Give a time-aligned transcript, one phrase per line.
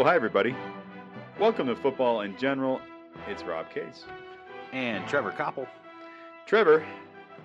[0.00, 0.56] Hello, hi everybody.
[1.38, 2.80] Welcome to Football in General.
[3.28, 4.04] It's Rob Case.
[4.72, 5.66] And Trevor Koppel.
[6.46, 6.86] Trevor,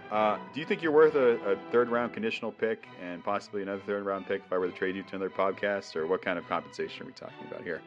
[0.10, 3.82] uh, do you think you're worth a, a third round conditional pick and possibly another
[3.86, 6.40] third round pick if I were to trade you to another podcast, or what kind
[6.40, 7.82] of compensation are we talking about here?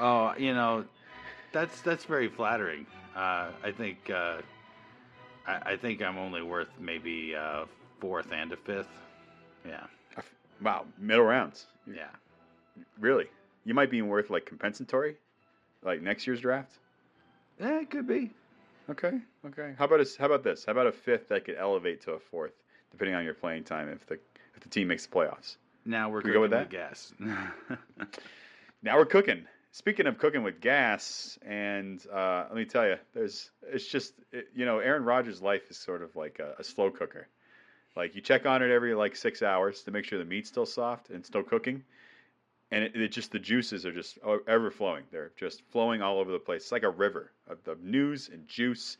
[0.00, 0.86] Oh, you know,
[1.52, 2.86] that's that's very flattering.
[3.14, 4.38] Uh, I think uh,
[5.46, 7.66] I, I think I'm only worth maybe uh,
[8.00, 8.88] fourth and a fifth.
[9.68, 9.84] Yeah,
[10.62, 11.66] Wow, middle rounds.
[11.86, 12.06] yeah.
[12.98, 13.26] Really?
[13.66, 15.16] You might be worth like compensatory,
[15.82, 16.70] like next year's draft.
[17.60, 18.30] Yeah, it could be.
[18.88, 19.74] Okay, okay.
[19.76, 20.64] How about a, how about this?
[20.64, 22.52] How about a fifth that could elevate to a fourth,
[22.92, 24.20] depending on your playing time if the
[24.54, 25.56] if the team makes the playoffs.
[25.84, 27.12] Now we're Can we go with cooking gas.
[28.82, 29.46] Now we're cooking.
[29.72, 34.46] Speaking of cooking with gas, and uh, let me tell you, there's it's just it,
[34.54, 37.26] you know Aaron Rodgers' life is sort of like a, a slow cooker.
[37.96, 40.66] Like you check on it every like six hours to make sure the meat's still
[40.66, 41.82] soft and still cooking,
[42.70, 45.04] and it, it just the juices are just ever flowing.
[45.10, 46.62] They're just flowing all over the place.
[46.62, 48.96] It's like a river of, of news and juice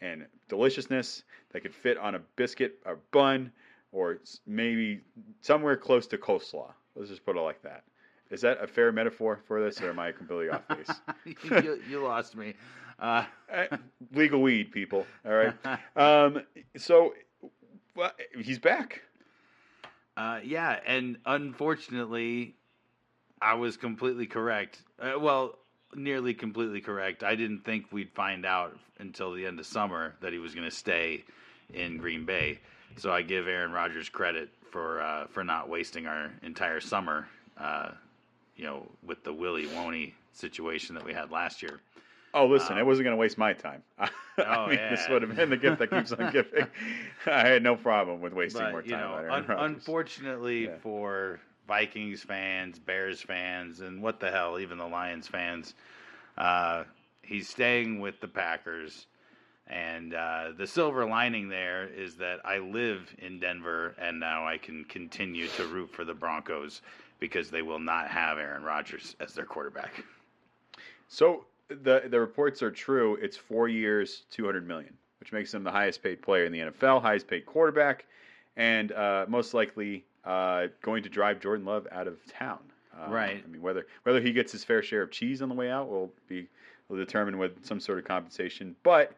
[0.00, 3.52] and deliciousness that could fit on a biscuit, a bun,
[3.92, 5.00] or maybe
[5.42, 6.72] somewhere close to coleslaw.
[6.96, 7.84] Let's just put it like that.
[8.30, 11.34] Is that a fair metaphor for this, or am I completely off base?
[11.64, 12.54] you, you lost me.
[12.98, 13.66] Uh, Eh,
[14.14, 15.06] Legal weed, people.
[15.26, 15.54] All right.
[15.96, 16.42] Um,
[16.76, 17.14] so,
[17.96, 19.02] well, he's back.
[20.16, 22.54] Uh, yeah, and unfortunately,
[23.42, 24.82] I was completely correct.
[25.00, 25.56] Uh, well,
[25.94, 27.22] nearly completely correct.
[27.22, 30.68] I didn't think we'd find out until the end of summer that he was going
[30.68, 31.24] to stay
[31.72, 32.58] in Green Bay.
[32.96, 37.28] So I give Aaron Rodgers credit for uh, for not wasting our entire summer,
[37.58, 37.90] uh,
[38.56, 41.80] you know, with the Willie Woney situation that we had last year.
[42.32, 43.82] Oh, listen, Um, I wasn't going to waste my time.
[43.98, 44.08] I
[44.38, 45.12] Oh, mean, this yeah.
[45.12, 46.64] would have been the gift that keeps on giving.
[47.26, 50.64] I had no problem with wasting But more you time know, on Aaron un- unfortunately
[50.66, 50.76] Yeah.
[50.82, 51.40] for
[51.70, 55.74] Vikings fans, Bears fans, and what the hell, even the Lions fans,
[56.36, 56.82] uh,
[57.22, 59.06] he's staying with the Packers.
[59.68, 64.58] And uh, the silver lining there is that I live in Denver, and now I
[64.58, 66.82] can continue to root for the Broncos
[67.20, 70.02] because they will not have Aaron Rodgers as their quarterback.
[71.06, 73.16] So the the reports are true.
[73.22, 76.62] It's four years, two hundred million, which makes him the highest paid player in the
[76.62, 78.06] NFL, highest paid quarterback,
[78.56, 82.58] and uh, most likely uh, going to drive Jordan Love out of town.
[82.98, 83.42] Um, Right.
[83.44, 85.88] I mean, whether whether he gets his fair share of cheese on the way out
[85.88, 86.48] will be
[86.88, 88.76] will determine with some sort of compensation.
[88.82, 89.12] But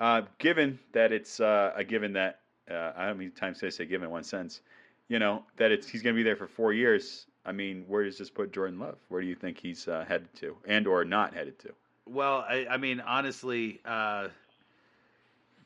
[0.00, 3.84] uh, given that it's uh, a given that uh, I don't mean times I say
[3.84, 4.60] given in one sense,
[5.08, 7.26] you know that it's he's going to be there for four years.
[7.44, 8.96] I mean, where does this put Jordan Love?
[9.08, 11.70] Where do you think he's uh, headed to, and or not headed to?
[12.06, 14.28] Well, I, I mean, honestly, uh,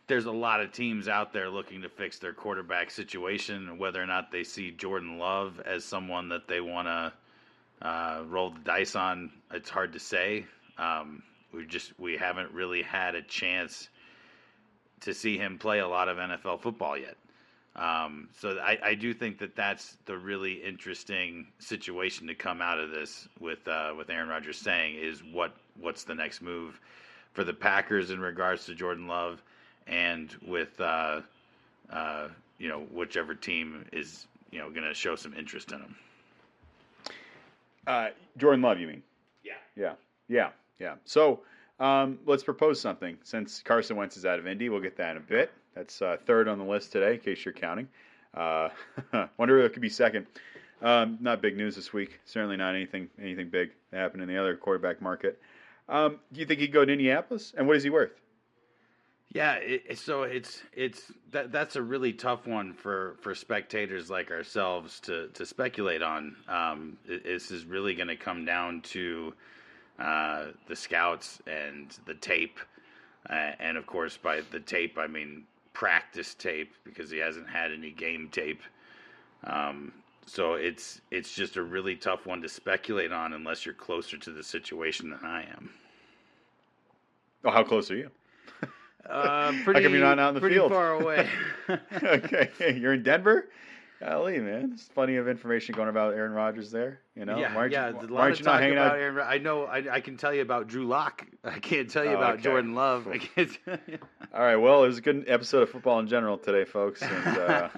[0.06, 3.78] there's a lot of teams out there looking to fix their quarterback situation.
[3.78, 7.12] Whether or not they see Jordan Love as someone that they want to
[7.86, 10.46] uh, roll the dice on, it's hard to say.
[10.78, 13.88] Um, we just we haven't really had a chance
[15.00, 17.16] to see him play a lot of NFL football yet.
[17.74, 22.78] Um, so I, I do think that that's the really interesting situation to come out
[22.78, 26.78] of this with uh, with Aaron Rodgers saying is what what's the next move
[27.32, 29.42] for the Packers in regards to Jordan Love
[29.86, 31.20] and with uh,
[31.90, 32.28] uh,
[32.58, 35.96] you know whichever team is you know going to show some interest in him.
[37.86, 39.02] Uh, Jordan Love, you mean?
[39.42, 39.52] Yeah.
[39.76, 39.94] Yeah,
[40.28, 40.94] yeah, yeah.
[41.04, 41.40] So
[41.80, 43.18] um, let's propose something.
[43.24, 45.52] Since Carson Wentz is out of Indy, we'll get that in a bit.
[45.74, 47.88] That's uh, third on the list today, in case you're counting.
[48.34, 48.68] Uh,
[49.36, 50.26] wonder if it could be second.
[50.80, 52.20] Um, not big news this week.
[52.24, 55.40] Certainly not anything anything big that happened in the other quarterback market.
[55.88, 57.52] Um, do you think he'd go to Indianapolis?
[57.56, 58.12] And what is he worth?
[59.34, 64.30] Yeah, it, so it's it's that that's a really tough one for for spectators like
[64.30, 66.36] ourselves to to speculate on.
[66.48, 69.32] Um, this is really going to come down to
[69.98, 72.58] uh, the scouts and the tape,
[73.30, 77.72] uh, and of course by the tape I mean practice tape because he hasn't had
[77.72, 78.60] any game tape.
[79.44, 79.92] Um,
[80.26, 84.30] so it's it's just a really tough one to speculate on unless you're closer to
[84.30, 85.70] the situation than I am.
[87.46, 88.10] Oh, how close are you?
[89.08, 90.70] Uh, pretty, come you're not out in the pretty field?
[90.70, 91.28] far away.
[92.02, 93.48] okay, you're in Denver.
[94.00, 97.00] Golly, man, there's plenty of information going about Aaron Rodgers there.
[97.14, 97.88] You know, yeah, why aren't yeah.
[97.90, 98.98] you, why aren't you not hanging about out?
[98.98, 99.24] Aaron.
[99.24, 99.64] I know.
[99.64, 101.24] I, I can tell you about Drew Lock.
[101.44, 102.42] I can't tell you Oh, about okay.
[102.42, 103.06] Jordan Love.
[103.06, 103.98] I can't tell you.
[104.34, 107.00] All right, well, it was a good episode of football in general today, folks.
[107.00, 107.68] And uh,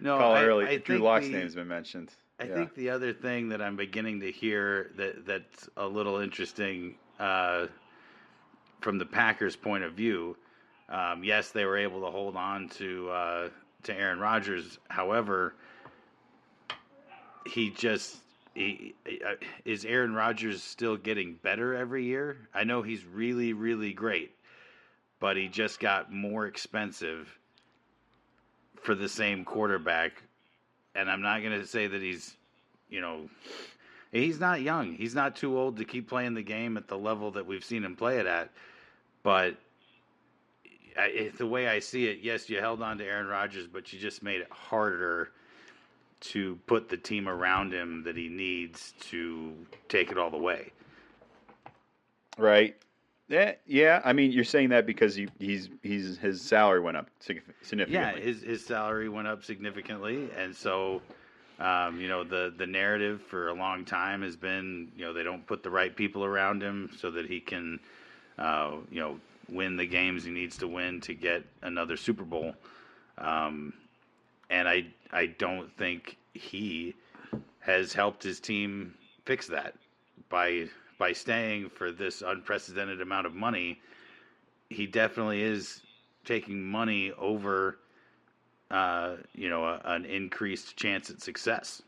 [0.00, 0.66] No, call I, early.
[0.66, 2.10] I Drew Lock's the- name has been mentioned.
[2.40, 2.54] I Yeah.
[2.54, 7.66] think the other thing that I'm beginning to hear that that's a little interesting uh,
[8.80, 10.36] from the Packers' point of view.
[10.88, 13.48] Um, yes, they were able to hold on to uh,
[13.84, 14.78] to Aaron Rodgers.
[14.88, 15.54] However,
[17.46, 18.16] he just
[18.54, 19.34] he, uh,
[19.64, 22.48] is Aaron Rodgers still getting better every year?
[22.54, 24.32] I know he's really, really great,
[25.20, 27.38] but he just got more expensive
[28.82, 30.22] for the same quarterback.
[30.94, 32.36] And I'm not going to say that he's,
[32.88, 33.28] you know,
[34.12, 34.92] he's not young.
[34.94, 37.84] He's not too old to keep playing the game at the level that we've seen
[37.84, 38.50] him play it at.
[39.22, 39.56] But
[40.98, 43.98] I, the way I see it, yes, you held on to Aaron Rodgers, but you
[43.98, 45.30] just made it harder
[46.20, 49.54] to put the team around him that he needs to
[49.88, 50.72] take it all the way.
[52.36, 52.76] Right.
[53.28, 54.00] Yeah, yeah.
[54.04, 57.94] I mean, you're saying that because he, he's he's his salary went up significantly.
[57.94, 61.02] Yeah, his his salary went up significantly, and so
[61.58, 65.22] um, you know the the narrative for a long time has been you know they
[65.22, 67.80] don't put the right people around him so that he can
[68.38, 69.18] uh, you know
[69.48, 72.54] win the games he needs to win to get another Super Bowl.
[73.16, 73.72] Um,
[74.50, 76.94] and I I don't think he
[77.60, 78.94] has helped his team
[79.24, 79.74] fix that
[80.28, 80.68] by
[80.98, 83.80] by staying for this unprecedented amount of money,
[84.68, 85.80] he definitely is
[86.24, 87.78] taking money over,
[88.70, 91.82] uh, you know, a, an increased chance at success.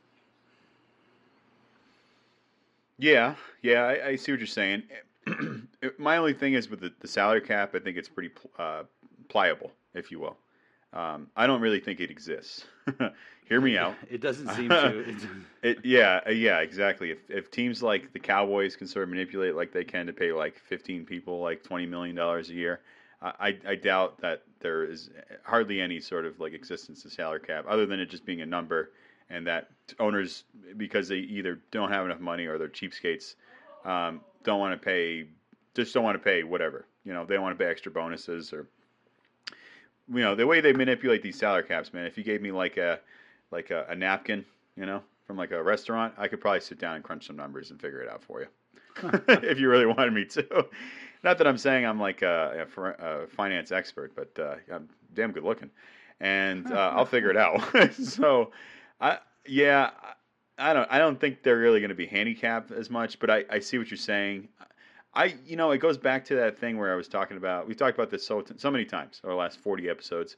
[2.98, 4.82] Yeah, yeah, I, I see what you're saying.
[5.98, 8.82] My only thing is with the, the, salary cap, I think it's pretty uh,
[9.28, 10.36] pliable, if you will.
[10.92, 12.66] Um, I don't really think it exists.
[13.48, 13.94] Hear me out.
[14.10, 15.16] It doesn't seem to.
[15.62, 17.10] it, yeah, uh, yeah, exactly.
[17.10, 20.32] If, if teams like the Cowboys can sort of manipulate like they can to pay
[20.32, 22.80] like 15 people like 20 million dollars a year,
[23.22, 25.10] I, I doubt that there is
[25.42, 28.46] hardly any sort of like existence of salary cap other than it just being a
[28.46, 28.92] number,
[29.28, 30.44] and that owners
[30.76, 33.34] because they either don't have enough money or they're cheapskates,
[33.84, 35.26] um, don't want to pay,
[35.74, 36.86] just don't want to pay whatever.
[37.04, 38.66] You know, they want to pay extra bonuses or
[40.12, 42.06] you know the way they manipulate these salary caps, man.
[42.06, 43.00] If you gave me like a
[43.50, 44.44] like a, a, napkin,
[44.76, 47.70] you know, from like a restaurant, I could probably sit down and crunch some numbers
[47.70, 48.46] and figure it out for you,
[49.28, 50.66] if you really wanted me to.
[51.22, 55.32] Not that I'm saying I'm like a, a, a finance expert, but uh, I'm damn
[55.32, 55.70] good looking,
[56.20, 57.62] and uh, I'll figure it out.
[57.94, 58.52] so,
[59.00, 59.90] I yeah,
[60.58, 63.44] I don't I don't think they're really going to be handicapped as much, but I,
[63.50, 64.48] I see what you're saying.
[65.12, 67.66] I, you know, it goes back to that thing where I was talking about.
[67.66, 70.36] We talked about this so so many times over the last forty episodes.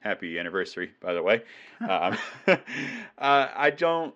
[0.00, 1.42] Happy anniversary, by the way.
[1.80, 2.16] um,
[2.46, 2.56] uh,
[3.18, 4.14] I don't,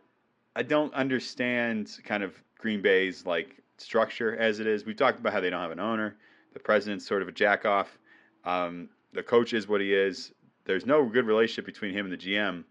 [0.56, 4.84] I don't understand kind of Green Bay's like structure as it is.
[4.84, 6.16] We've talked about how they don't have an owner.
[6.54, 7.98] The president's sort of a jack off.
[8.44, 10.32] Um, the coach is what he is.
[10.64, 12.64] There's no good relationship between him and the GM.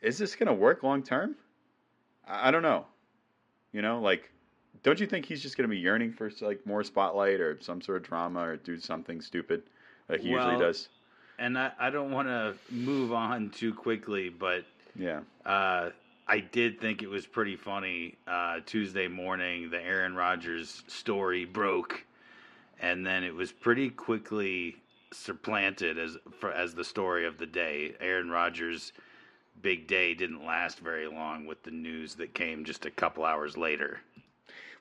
[0.00, 1.34] Is this going to work long term?
[2.26, 2.86] I, I don't know.
[3.72, 4.30] You know, like
[4.82, 7.80] don't you think he's just going to be yearning for like more spotlight or some
[7.80, 9.62] sort of drama or do something stupid
[10.08, 10.88] like he well, usually does?
[11.38, 14.64] And I, I don't want to move on too quickly, but
[14.96, 15.90] yeah, uh,
[16.28, 18.16] I did think it was pretty funny.
[18.26, 22.04] Uh, Tuesday morning, the Aaron Rodgers story broke,
[22.80, 24.76] and then it was pretty quickly
[25.10, 27.94] supplanted as for, as the story of the day.
[28.00, 28.92] Aaron Rodgers'
[29.62, 33.56] big day didn't last very long with the news that came just a couple hours
[33.56, 34.00] later.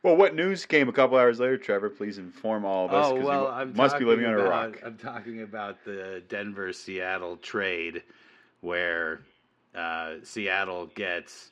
[0.04, 1.90] Well, what news came a couple hours later, Trevor?
[1.90, 3.06] Please inform all of us.
[3.08, 4.82] Oh well, I'm must be living under a rock.
[4.86, 8.04] I'm talking about the Denver Seattle trade,
[8.62, 9.22] where
[9.76, 11.52] uh, Seattle gets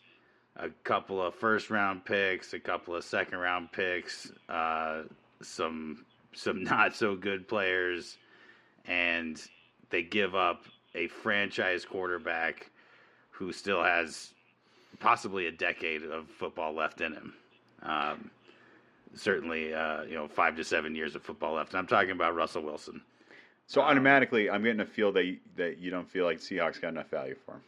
[0.57, 5.03] a couple of first round picks, a couple of second round picks, uh,
[5.41, 8.17] some some not so good players,
[8.86, 9.41] and
[9.89, 12.69] they give up a franchise quarterback
[13.31, 14.34] who still has
[15.00, 17.34] possibly a decade of football left in him.
[17.84, 18.31] Um,
[19.13, 21.72] certainly, uh, you know, five to seven years of football left.
[21.72, 23.01] And I'm talking about Russell Wilson.
[23.67, 26.81] So um, automatically, I'm getting a feel that you, that you don't feel like Seahawks
[26.81, 27.62] got enough value for him.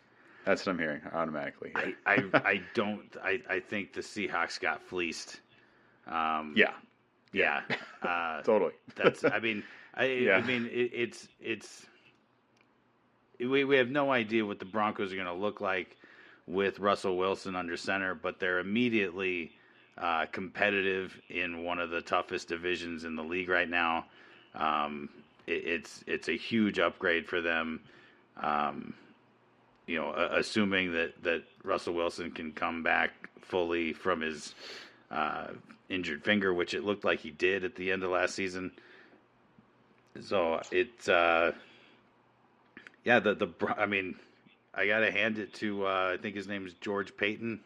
[0.48, 1.74] That's what I'm hearing automatically.
[1.76, 3.14] I, I, I don't.
[3.22, 5.42] I, I think the Seahawks got fleeced.
[6.08, 6.72] Um, yeah.
[7.34, 7.64] Yeah.
[8.02, 8.72] Uh, totally.
[8.96, 9.26] that's.
[9.26, 9.62] I mean.
[9.94, 10.38] I, yeah.
[10.38, 11.86] I mean, it, it's it's.
[13.42, 15.98] We we have no idea what the Broncos are going to look like
[16.48, 19.52] with Russell Wilson under center, but they're immediately
[19.98, 24.06] uh, competitive in one of the toughest divisions in the league right now.
[24.56, 25.10] Um,
[25.46, 27.82] it, it's it's a huge upgrade for them.
[28.42, 28.94] Um,
[29.88, 34.54] you know, assuming that that Russell Wilson can come back fully from his
[35.10, 35.48] uh,
[35.90, 38.72] injured finger, which it looked like he did at the end of last season.
[40.22, 41.54] So it's uh,
[43.04, 44.16] yeah, the the I mean,
[44.74, 47.62] I gotta hand it to uh, I think his name is George Paton.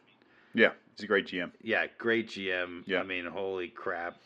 [0.53, 1.51] Yeah, he's a great GM.
[1.63, 2.83] Yeah, great GM.
[2.85, 2.99] Yeah.
[2.99, 4.17] I mean, holy crap.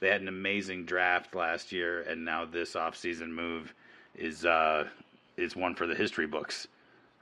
[0.00, 3.72] They had an amazing draft last year, and now this offseason move
[4.16, 4.88] is uh,
[5.36, 6.66] is one for the history books.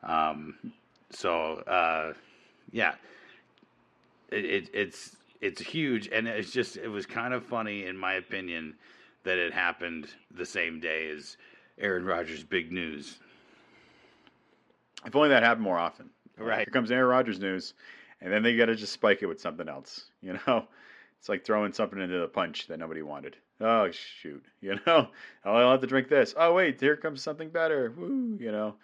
[0.03, 0.57] Um,
[1.11, 2.15] so, uh,
[2.71, 2.95] yeah,
[4.31, 8.15] it, it, it's it's huge, and it's just it was kind of funny in my
[8.15, 8.75] opinion
[9.25, 11.37] that it happened the same day as
[11.79, 13.19] Aaron Rodgers' big news.
[15.05, 16.11] If only that happened more often.
[16.39, 16.59] Right.
[16.59, 17.75] Here comes Aaron Rodgers news,
[18.21, 20.07] and then they got to just spike it with something else.
[20.23, 20.67] You know,
[21.19, 23.37] it's like throwing something into the punch that nobody wanted.
[23.61, 25.09] Oh shoot, you know,
[25.45, 26.33] oh, I'll have to drink this.
[26.37, 27.93] Oh wait, here comes something better.
[27.97, 28.77] Woo, you know,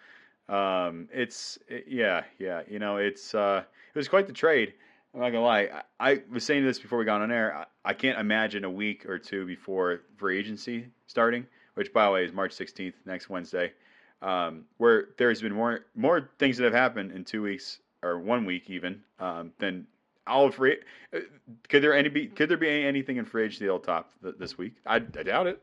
[0.49, 2.61] um, it's it, yeah, yeah.
[2.69, 3.63] You know, it's uh,
[3.93, 4.73] it was quite the trade.
[5.13, 5.69] I'm not gonna lie.
[5.99, 7.55] I, I was saying this before we got on air.
[7.55, 12.11] I, I can't imagine a week or two before free agency starting, which by the
[12.11, 13.71] way is March 16th, next Wednesday
[14.21, 18.45] um, where there's been more more things that have happened in two weeks or one
[18.45, 19.87] week even um, than
[20.27, 20.77] all free.
[21.13, 21.19] Uh,
[21.67, 22.27] could there any be?
[22.27, 24.73] Could there be anything in free agency that'll top th- this week?
[24.85, 25.61] I, I doubt it.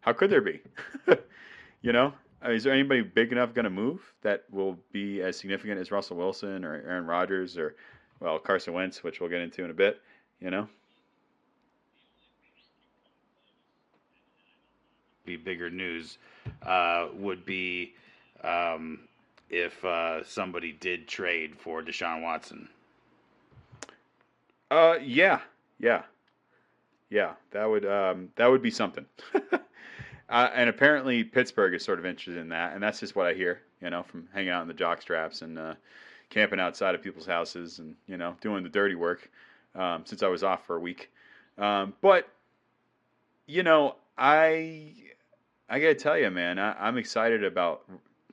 [0.00, 0.60] How could there be?
[1.82, 2.12] you know,
[2.46, 6.16] is there anybody big enough going to move that will be as significant as Russell
[6.16, 7.74] Wilson or Aaron Rodgers or
[8.20, 10.00] well Carson Wentz, which we'll get into in a bit.
[10.40, 10.68] You know.
[15.24, 16.18] Be bigger news
[16.62, 17.94] uh, would be
[18.42, 19.00] um,
[19.50, 22.68] if uh, somebody did trade for Deshaun Watson.
[24.70, 25.40] Uh, yeah,
[25.78, 26.02] yeah,
[27.10, 27.32] yeah.
[27.50, 29.06] That would um, that would be something.
[30.28, 33.34] uh, and apparently Pittsburgh is sort of interested in that, and that's just what I
[33.34, 33.60] hear.
[33.80, 35.74] You know, from hanging out in the jock straps and uh,
[36.30, 39.30] camping outside of people's houses, and you know, doing the dirty work
[39.74, 41.10] um, since I was off for a week.
[41.56, 42.28] Um, but
[43.46, 44.94] you know, I
[45.68, 47.82] I gotta tell you, man, I, am excited about.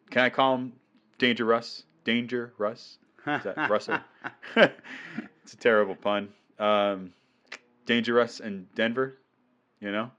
[0.09, 0.73] Can I call him
[1.17, 1.83] Danger Russ?
[2.03, 2.97] Danger Russ?
[3.25, 3.99] Is that Russell?
[4.55, 6.29] it's a terrible pun.
[6.59, 7.13] Um,
[7.85, 9.17] Danger Russ in Denver.
[9.79, 10.11] You know,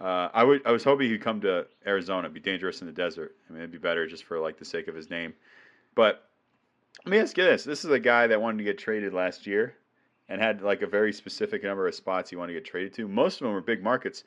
[0.00, 0.66] uh, I would.
[0.66, 2.28] I was hoping he'd come to Arizona.
[2.28, 3.36] Be dangerous in the desert.
[3.48, 5.34] I mean, it'd be better just for like the sake of his name.
[5.94, 6.28] But
[7.04, 9.46] let me ask you this: This is a guy that wanted to get traded last
[9.46, 9.74] year,
[10.28, 13.06] and had like a very specific number of spots he wanted to get traded to.
[13.06, 14.24] Most of them were big markets.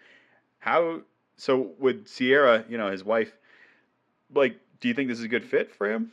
[0.60, 1.02] How
[1.38, 3.36] so with Sierra, you know, his wife,
[4.34, 6.12] like, do you think this is a good fit for him?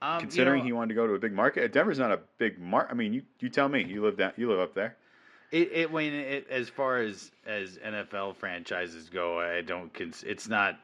[0.00, 2.20] Um, Considering you know, he wanted to go to a big market, Denver's not a
[2.38, 2.92] big market.
[2.92, 3.84] I mean, you, you tell me.
[3.84, 4.96] You live down, you live up there.
[5.50, 9.92] It, it when it, as far as as NFL franchises go, I don't.
[9.94, 10.78] Cons- it's not,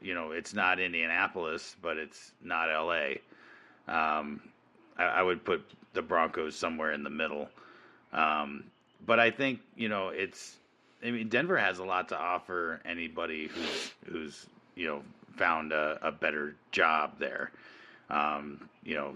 [0.00, 3.20] you know, it's not Indianapolis, but it's not L.A.
[3.88, 4.40] Um,
[4.96, 7.48] I, I would put the Broncos somewhere in the middle.
[8.12, 8.64] Um,
[9.04, 10.56] but I think you know it's
[11.04, 15.02] I mean, Denver has a lot to offer anybody who's who's you know
[15.36, 17.50] found a, a better job there.
[18.10, 19.14] Um, you know,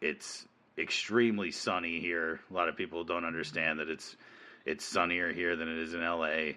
[0.00, 0.46] it's
[0.78, 2.40] extremely sunny here.
[2.50, 4.16] A lot of people don't understand that it's
[4.64, 6.52] it's sunnier here than it is in LA,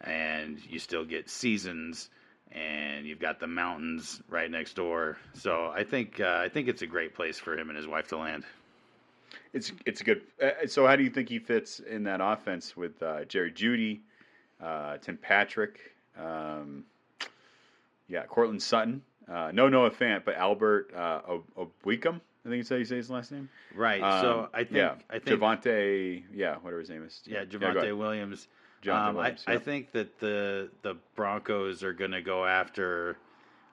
[0.00, 2.10] and you still get seasons,
[2.52, 5.18] and you've got the mountains right next door.
[5.34, 8.08] So I think uh, I think it's a great place for him and his wife
[8.08, 8.44] to land.
[9.52, 10.22] It's it's a good.
[10.42, 14.00] Uh, so how do you think he fits in that offense with uh, Jerry Jeudy,
[14.62, 15.78] uh, Tim Patrick,
[16.18, 16.84] um,
[18.08, 19.02] yeah, Courtland Sutton.
[19.26, 21.20] Uh, no Noah Fant, but Albert uh.
[22.44, 23.48] I think it's how you say his last name.
[23.74, 24.02] Right.
[24.02, 27.22] Um, so I think yeah, I think Javonte, yeah, whatever his name is.
[27.24, 28.48] Yeah, Javonte yeah, Williams.
[28.90, 33.16] Um, Williams I, I, think that the the Broncos are going to go after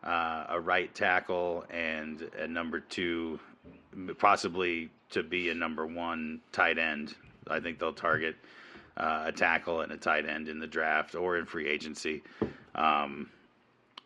[0.06, 3.40] uh, a right tackle and a number two,
[4.18, 7.16] possibly to be a number one tight end.
[7.48, 8.38] I think they'll target
[8.96, 12.24] uh, a tackle and a tight end in the draft or in free agency.
[12.74, 13.30] Um,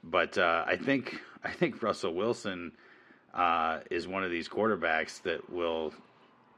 [0.03, 2.71] but uh, I think I think Russell Wilson
[3.35, 5.93] uh, is one of these quarterbacks that will,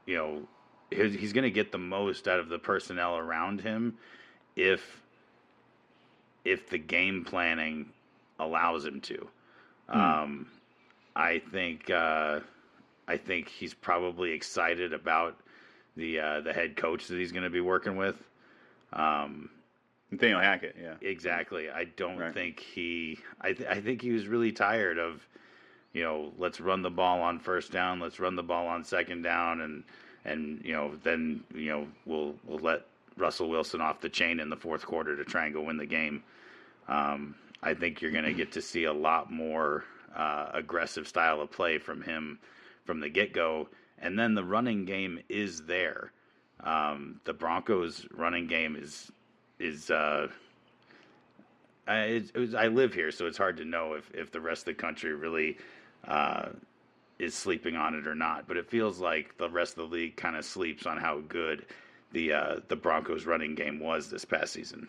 [0.06, 0.42] you know,
[0.90, 3.96] he's, he's going to get the most out of the personnel around him
[4.56, 5.02] if
[6.44, 7.90] if the game planning
[8.38, 9.28] allows him to.
[9.90, 10.00] Hmm.
[10.00, 10.46] Um,
[11.16, 12.40] I think uh,
[13.08, 15.36] I think he's probably excited about
[15.96, 18.16] the uh, the head coach that he's going to be working with.
[18.92, 19.50] Um,
[20.10, 21.68] Nathaniel Hackett, yeah, exactly.
[21.70, 22.32] I don't right.
[22.32, 23.18] think he.
[23.40, 25.26] I th- I think he was really tired of,
[25.98, 29.22] you know, let's run the ball on first down, let's run the ball on second
[29.22, 29.84] down, and
[30.24, 32.86] and you know then you know we'll we'll let
[33.16, 35.86] Russell Wilson off the chain in the fourth quarter to try and go win the
[35.86, 36.22] game.
[36.88, 39.84] Um, I think you're going to get to see a lot more
[40.16, 42.38] uh, aggressive style of play from him
[42.84, 43.68] from the get go
[44.00, 46.12] and then the running game is there.
[46.60, 49.10] Um, the Broncos' running game is
[49.58, 49.90] is.
[49.90, 50.28] Uh,
[51.86, 54.66] I, was, I live here, so it's hard to know if, if the rest of
[54.66, 55.56] the country really
[56.06, 56.50] uh,
[57.18, 58.46] is sleeping on it or not.
[58.46, 61.66] But it feels like the rest of the league kind of sleeps on how good
[62.12, 64.88] the uh, the Broncos' running game was this past season.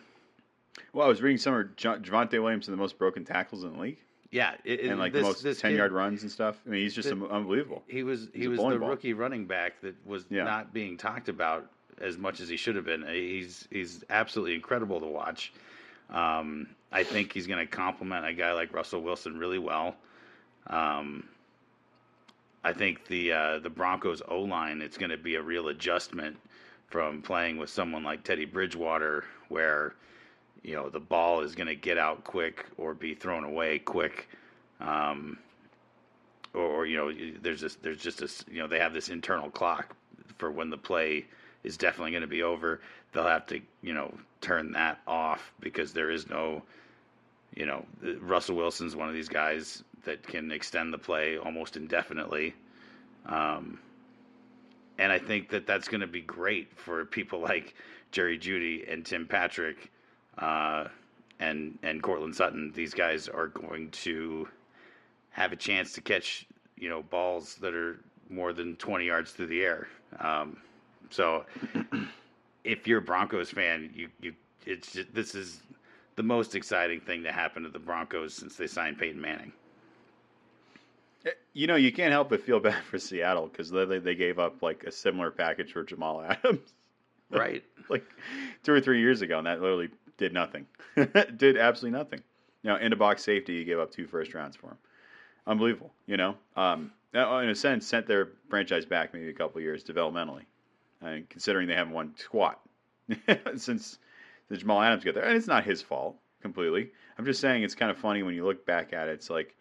[0.92, 3.98] Well, I was reading somewhere Javonte Williams and the most broken tackles in the league.
[4.30, 6.56] Yeah, it, and like this, the most this ten kid, yard runs and stuff.
[6.64, 7.82] I mean, he's just unbelievable.
[7.88, 8.88] He was he He's a was the ball.
[8.90, 10.44] rookie running back that was Yeah.
[10.44, 11.68] not being talked about
[12.00, 13.04] as much as he should have been.
[13.08, 15.52] He's he's absolutely incredible to watch.
[16.10, 19.96] Um, I think he's going to complement a guy like Russell Wilson really well.
[20.66, 21.24] Um,
[22.62, 26.36] I think the uh, the Broncos O line it's going to be a real adjustment
[26.88, 29.94] from playing with someone like Teddy Bridgewater, where
[30.62, 34.28] you know the ball is going to get out quick or be thrown away quick.
[34.80, 35.38] Um,
[36.54, 39.50] or, or you know there's this there's just this you know they have this internal
[39.50, 39.96] clock
[40.38, 41.26] for when the play
[41.64, 42.80] is definitely going to be over
[43.12, 46.62] they'll have to you know turn that off because there is no
[47.54, 47.84] you know
[48.20, 52.54] Russell Wilson's one of these guys that can extend the play almost indefinitely
[53.26, 53.78] um
[54.98, 57.74] and I think that that's going to be great for people like
[58.12, 59.90] Jerry Jeudy and Tim Patrick
[60.38, 60.86] uh
[61.38, 64.48] and and Courtland Sutton these guys are going to
[65.30, 69.48] have a chance to catch you know balls that are more than 20 yards through
[69.48, 69.88] the air.
[70.18, 70.56] Um,
[71.10, 71.44] so
[72.64, 74.34] if you're a Broncos fan, you you
[74.66, 75.62] it's just, this is
[76.16, 79.52] the most exciting thing to happen to the Broncos since they signed Peyton Manning.
[81.26, 84.38] Eh, You know, you can't help but feel bad for Seattle because they they gave
[84.38, 86.72] up like a similar package for Jamal Adams
[87.30, 87.62] Right.
[87.88, 88.04] like
[88.62, 90.66] two or three years ago, and that literally did nothing.
[91.36, 92.22] did absolutely nothing.
[92.62, 94.78] You know, in a box safety, you gave up two first rounds for him.
[95.46, 95.92] Unbelievable.
[96.06, 99.84] You know, um, in a sense, sent their franchise back maybe a couple of years
[99.84, 100.44] developmentally,
[101.02, 102.60] mean, considering they haven't won squat
[103.56, 103.98] since
[104.48, 106.90] the Jamal Adams got there, and it's not his fault completely.
[107.16, 109.12] I'm just saying it's kind of funny when you look back at it.
[109.12, 109.56] It's like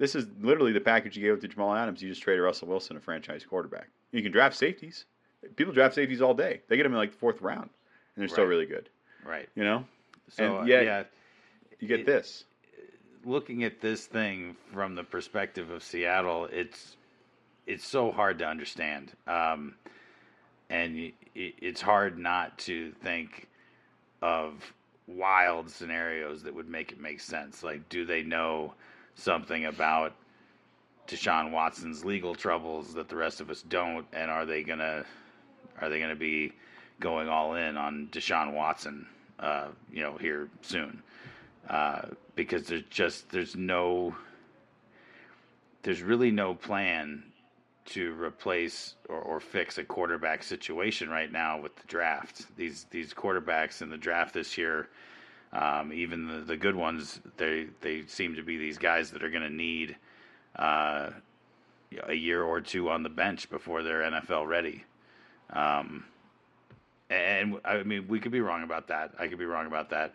[0.00, 2.02] this is literally the package you gave to Jamal Adams.
[2.02, 3.88] You just traded Russell Wilson, a franchise quarterback.
[4.12, 5.04] You can draft safeties.
[5.56, 6.62] People draft safeties all day.
[6.68, 7.68] They get them in like the fourth round,
[8.16, 8.88] and they're still really good.
[9.24, 9.48] Right.
[9.54, 9.84] You know,
[10.28, 11.02] So yet- yeah,
[11.80, 12.44] you get It- this.
[13.24, 16.96] looking at this thing from the perspective of Seattle, it's
[17.66, 19.74] it's so hard to understand, um,
[20.70, 23.46] and it, it's hard not to think
[24.22, 24.72] of
[25.06, 27.62] wild scenarios that would make it make sense.
[27.62, 28.74] Like, do they know
[29.20, 30.14] something about
[31.06, 35.04] Deshaun Watson's legal troubles that the rest of us don't, and are they gonna
[35.80, 36.52] are they gonna be
[37.00, 39.06] going all in on Deshaun Watson?
[39.38, 41.02] Uh, you know, here soon
[41.70, 42.02] uh,
[42.34, 44.14] because there's just there's no
[45.82, 47.22] there's really no plan
[47.86, 52.44] to replace or, or fix a quarterback situation right now with the draft.
[52.56, 54.88] These these quarterbacks in the draft this year,
[55.52, 59.30] um, even the, the good ones, they they seem to be these guys that are
[59.30, 59.96] going to need
[60.56, 61.10] uh,
[62.06, 64.84] a year or two on the bench before they're NFL ready.
[65.50, 66.04] Um,
[67.08, 69.14] and I mean, we could be wrong about that.
[69.18, 70.14] I could be wrong about that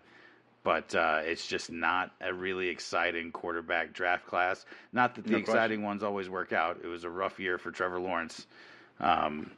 [0.66, 4.66] but uh, it's just not a really exciting quarterback draft class.
[4.92, 6.80] Not that the No exciting ones always work out.
[6.84, 8.48] It was a rough year for Trevor Lawrence,
[9.00, 9.52] um,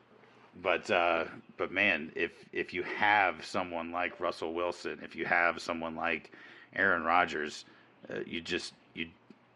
[0.61, 1.25] but uh,
[1.57, 6.31] but man, if if you have someone like Russell Wilson, if you have someone like
[6.75, 7.65] Aaron Rodgers,
[8.09, 9.07] uh, you just you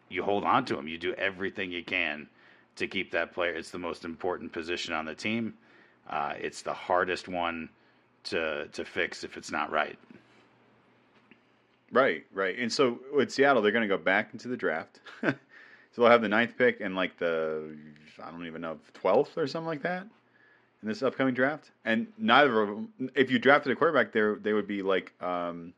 [0.08, 0.88] you hold on to him.
[0.88, 2.28] You do everything you can
[2.76, 3.52] to keep that player.
[3.52, 5.54] It's the most important position on the team.
[6.08, 7.68] Uh, it's the hardest one
[8.24, 9.98] to to fix if it's not right.
[11.90, 12.58] Right, right.
[12.58, 15.00] And so with Seattle, they're going to go back into the draft.
[15.20, 15.34] so
[15.96, 17.76] they'll have the ninth pick and like the
[18.22, 20.06] I don't even know twelfth or something like that
[20.82, 21.70] in this upcoming draft.
[21.84, 25.72] And neither of them, if you drafted a quarterback, there they would be like um,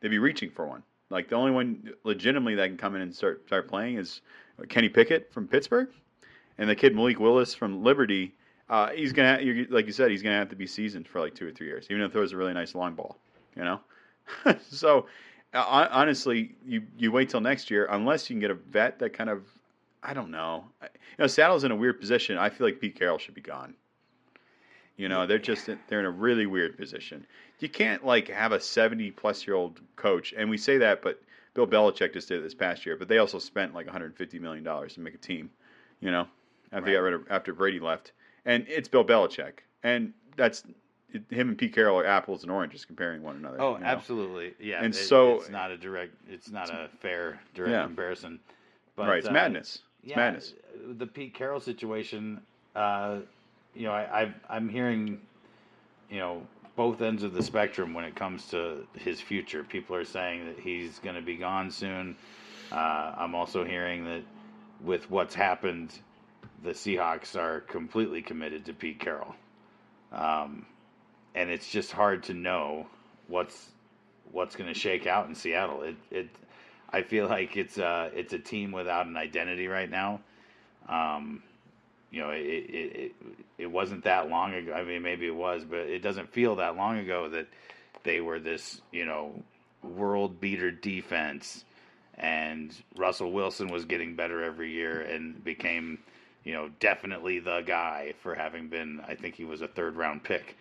[0.00, 0.82] they'd be reaching for one.
[1.10, 4.20] Like the only one legitimately that can come in and start start playing is
[4.68, 5.88] Kenny Pickett from Pittsburgh,
[6.58, 8.34] and the kid Malik Willis from Liberty.
[8.68, 9.38] Uh, he's gonna,
[9.70, 11.86] like you said, he's gonna have to be seasoned for like two or three years,
[11.88, 13.16] even if throws a really nice long ball.
[13.56, 13.80] You know,
[14.70, 15.06] so
[15.54, 19.14] uh, honestly, you you wait till next year unless you can get a vet that
[19.14, 19.44] kind of
[20.02, 20.64] I don't know.
[20.82, 20.88] You
[21.20, 22.36] know, Seattle's in a weird position.
[22.36, 23.74] I feel like Pete Carroll should be gone.
[24.98, 27.24] You know, they're just they're in a really weird position.
[27.60, 31.22] You can't like have a seventy plus year old coach, and we say that, but
[31.54, 32.96] Bill Belichick just did it this past year.
[32.96, 35.50] But they also spent like one hundred fifty million dollars to make a team.
[36.00, 36.26] You know,
[36.72, 38.10] after they got rid of after Brady left,
[38.44, 40.64] and it's Bill Belichick, and that's
[41.30, 43.60] him and Pete Carroll are apples and oranges comparing one another.
[43.60, 43.86] Oh, you know?
[43.86, 44.54] absolutely.
[44.60, 44.82] Yeah.
[44.82, 46.12] And it- so- it's not a direct.
[46.28, 47.84] It's not a fair direct Yeah.
[47.84, 48.40] comparison.
[48.96, 49.82] But, right, it's uh, madness.
[50.02, 50.54] It's yeah, madness.
[50.98, 52.40] The Pete Carroll situation.
[52.74, 53.20] Uh,
[53.78, 55.20] you know, I, I've, I'm hearing,
[56.10, 56.42] you know,
[56.74, 59.62] both ends of the spectrum when it comes to his future.
[59.62, 62.16] People are saying that he's going to be gone soon.
[62.72, 64.22] Uh, I'm also hearing that
[64.82, 65.92] with what's happened,
[66.64, 69.34] the Seahawks are completely committed to Pete Carroll.
[70.12, 70.66] Um,
[71.34, 72.86] and it's just hard to know
[73.28, 73.70] what's
[74.32, 75.82] what's going to shake out in Seattle.
[75.82, 76.28] It, it
[76.90, 80.20] I feel like it's a it's a team without an identity right now.
[80.88, 81.42] Um,
[82.10, 83.12] you know, it, it it
[83.58, 84.72] it wasn't that long ago.
[84.72, 87.48] I mean, maybe it was, but it doesn't feel that long ago that
[88.04, 89.42] they were this you know
[89.82, 91.64] world beater defense,
[92.16, 95.98] and Russell Wilson was getting better every year and became
[96.44, 99.00] you know definitely the guy for having been.
[99.06, 100.56] I think he was a third round pick.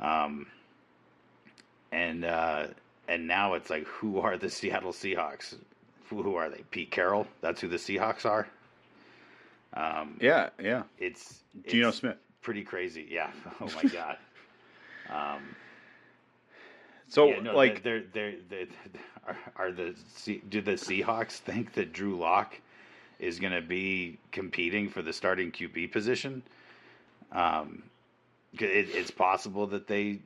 [0.00, 0.46] Um,
[1.92, 2.66] and uh,
[3.08, 5.54] and now it's like, who are the Seattle Seahawks?
[6.08, 6.62] Who, who are they?
[6.70, 7.26] Pete Carroll.
[7.40, 8.46] That's who the Seahawks are.
[9.74, 10.82] Um, Yeah, yeah.
[10.98, 12.16] it's, it's Geno Smith.
[12.42, 13.06] Pretty crazy.
[13.10, 13.30] Yeah.
[13.60, 14.16] Oh my god.
[15.10, 15.42] um,
[17.08, 18.66] So yeah, no, like they're they're, they're,
[19.26, 19.94] are, are the
[20.48, 22.60] do the Seahawks think that Drew Lock
[23.18, 26.42] is going to be competing for the starting QB position?
[27.32, 27.82] Um,
[28.52, 30.20] it, it's possible that they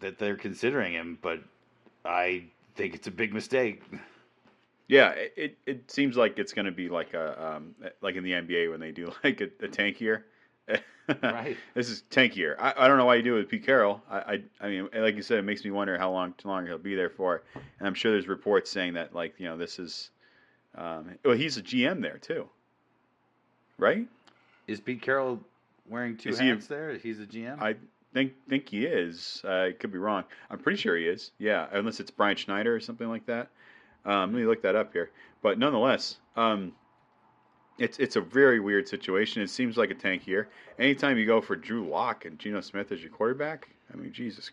[0.00, 1.40] that they're considering him, but
[2.04, 2.44] I
[2.76, 3.82] think it's a big mistake.
[4.90, 8.32] Yeah, it, it, seems like it's going to be like a um, like in the
[8.32, 10.26] NBA when they do like a, a tank year.
[11.22, 11.56] Right.
[11.74, 12.56] This is tank year.
[12.58, 14.00] I, I don't know why you do it with Pete Carroll.
[14.10, 16.66] I, I I mean, like you said, it makes me wonder how long too long
[16.66, 17.42] he'll be there for.
[17.54, 20.10] And I'm sure there's reports saying that like you know this is,
[20.76, 22.48] um, well he's a GM there too,
[23.78, 24.06] right?
[24.68, 25.40] Is Pete Carroll
[25.88, 26.94] wearing two Is he there?
[26.94, 27.60] He's a GM.
[27.60, 27.74] I
[28.12, 29.42] think think he is.
[29.44, 30.24] Uh, I could be wrong.
[30.48, 31.32] I'm pretty sure he is.
[31.38, 33.50] Yeah, unless it's Brian Schneider or something like that.
[34.04, 35.10] Um, let me look that up here.
[35.42, 36.72] But nonetheless, um,
[37.78, 39.42] it's it's a very weird situation.
[39.42, 40.48] It seems like a tank here.
[40.78, 44.50] Anytime you go for Drew Lock and Geno Smith as your quarterback, I mean, Jesus,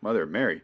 [0.00, 0.62] Mother Mary,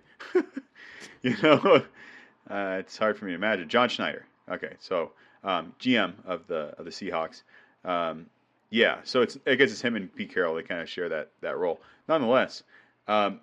[1.22, 1.59] you know,
[2.51, 3.68] uh, it's hard for me to imagine.
[3.68, 4.25] John Schneider.
[4.49, 5.11] Okay, so
[5.42, 7.42] um, GM of the of the Seahawks.
[7.85, 8.27] Um,
[8.70, 10.55] yeah, so it's I guess it's him and Pete Carroll.
[10.55, 11.81] They kind of share that that role.
[12.09, 12.62] Nonetheless,
[13.09, 13.40] um,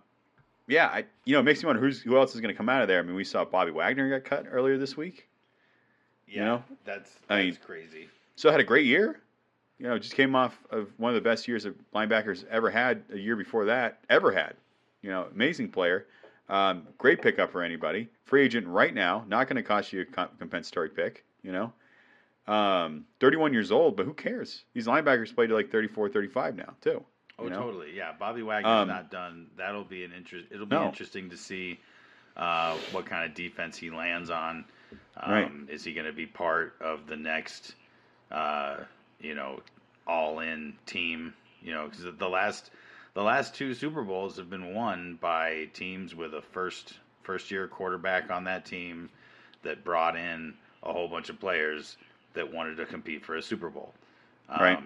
[0.67, 2.69] yeah, I you know it makes me wonder who's who else is going to come
[2.69, 2.99] out of there.
[2.99, 5.27] I mean, we saw Bobby Wagner got cut earlier this week.
[6.27, 6.63] yeah, know?
[6.85, 8.09] that's that's I mean- crazy.
[8.35, 9.19] So had a great year.
[9.79, 13.03] You know, just came off of one of the best years that linebackers ever had.
[13.11, 14.55] A year before that, ever had.
[15.01, 16.07] You know, amazing player.
[16.49, 18.07] Um, great pickup for anybody.
[18.25, 19.25] Free agent right now.
[19.27, 21.25] Not going to cost you a compensatory pick.
[21.41, 24.63] You know, um, 31 years old, but who cares?
[24.73, 27.03] These linebackers played to like 34, 35 now too.
[27.39, 27.59] Oh, know?
[27.59, 27.95] totally.
[27.95, 29.47] Yeah, Bobby Wagner's Um, not done.
[29.57, 30.47] That'll be an interest.
[30.51, 30.87] It'll be No.
[30.87, 31.79] interesting to see
[32.35, 34.65] uh, what kind of defense he lands on.
[35.17, 35.51] Um, Right.
[35.69, 37.75] Is he going to be part of the next,
[38.31, 38.77] uh,
[39.19, 39.61] you know,
[40.07, 41.33] all-in team?
[41.61, 42.71] You know, because the last
[43.13, 47.67] the last two Super Bowls have been won by teams with a first first year
[47.67, 49.09] quarterback on that team
[49.61, 51.95] that brought in a whole bunch of players
[52.33, 53.93] that wanted to compete for a Super Bowl.
[54.49, 54.79] Right.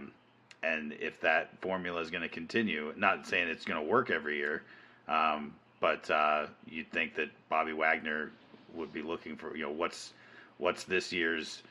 [0.64, 4.38] And if that formula is going to continue, not saying it's going to work every
[4.38, 4.64] year,
[5.08, 8.32] um, but uh, you'd think that Bobby Wagner
[8.74, 10.14] would be looking for, you know, what's
[10.58, 11.62] what's this year's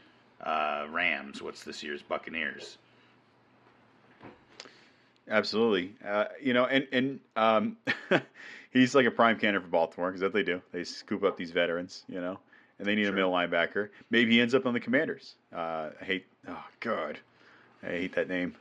[0.42, 2.78] uh, Rams, what's this year's Buccaneers.
[5.28, 5.92] Absolutely.
[6.06, 7.76] Uh, you know, and and um,
[8.70, 10.62] he's like a prime candidate for Baltimore because that they do.
[10.72, 12.38] They scoop up these veterans, you know,
[12.78, 13.12] and they need Sure.
[13.12, 13.88] a middle linebacker.
[14.10, 15.34] Maybe he ends up on the Commanders.
[15.52, 16.26] Uh, I hate.
[16.48, 17.18] Oh God,
[17.86, 18.54] I hate that name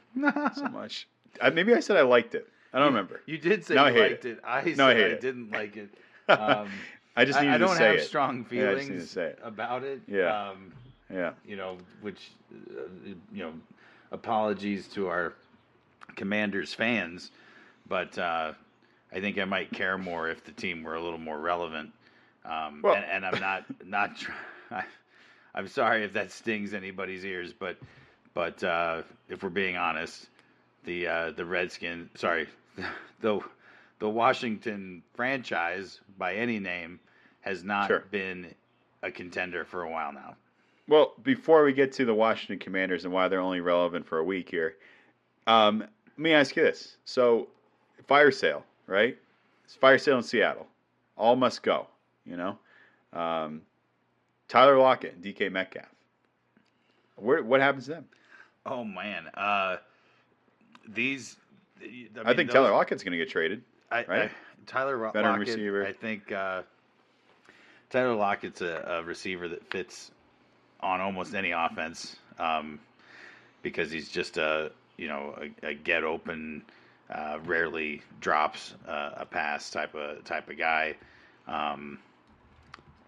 [0.56, 1.08] so much.
[1.42, 2.48] I, maybe I said I liked it.
[2.74, 3.22] I don't remember.
[3.26, 4.40] You did say No, I you hate liked it.
[4.46, 5.22] I said No, I I, it.
[5.22, 5.90] didn't like it.
[6.28, 6.70] Um,
[7.16, 8.04] I just I, needed I don't to say have it.
[8.04, 9.40] strong Yeah, I just feelings say it.
[9.44, 10.02] about it.
[10.08, 10.50] Yeah.
[10.50, 10.74] Um,
[11.14, 11.32] Yeah.
[11.46, 12.82] you know, which, uh,
[13.32, 13.54] you know,
[14.12, 15.34] apologies to our
[16.16, 17.30] Commanders fans,
[17.88, 18.54] but uh,
[19.14, 21.92] I think I might care more if the team were a little more relevant.
[22.44, 24.18] Um, Well- and, and I'm not not.
[24.18, 24.36] Try-
[24.72, 24.84] I,
[25.54, 27.78] I'm sorry if that stings anybody's ears, but
[28.36, 30.28] but uh, if we're being honest,
[30.84, 32.48] the uh, the Redskins, sorry,
[33.22, 33.40] the
[33.98, 37.00] the Washington franchise by any name
[37.42, 38.04] has not Sure.
[38.12, 38.54] been
[39.02, 40.36] a contender for a while now.
[40.88, 44.24] Well, before we get to the Washington Commanders and why they're only relevant for a
[44.24, 44.76] week here,
[45.48, 47.48] um, let me ask you this: so,
[48.08, 49.18] fire sale, right?
[49.64, 50.68] It's fire sale in Seattle.
[51.18, 51.88] All must go.
[52.26, 52.58] You know,
[53.14, 53.62] um,
[54.50, 55.86] Tyler Lockett and DK Metcalf.
[57.16, 58.06] Where what happens to them?
[58.66, 59.78] Oh man, uh,
[60.88, 61.38] these.
[61.82, 63.62] I, I, think those- Tyler Lockett's going to get traded.
[63.92, 64.22] I, right?
[64.24, 64.32] I,
[64.66, 65.56] Tyler Ro- Veteran Lockett.
[65.56, 65.86] receiver.
[65.86, 66.64] I think uh,
[67.90, 70.12] Tyler Lockett's a, a receiver that fits
[70.80, 72.80] on almost any offense um,
[73.62, 76.64] because he's just a you know a, a get open,
[77.14, 80.96] uh, rarely drops uh, a pass type of type of guy.
[81.48, 82.00] Um,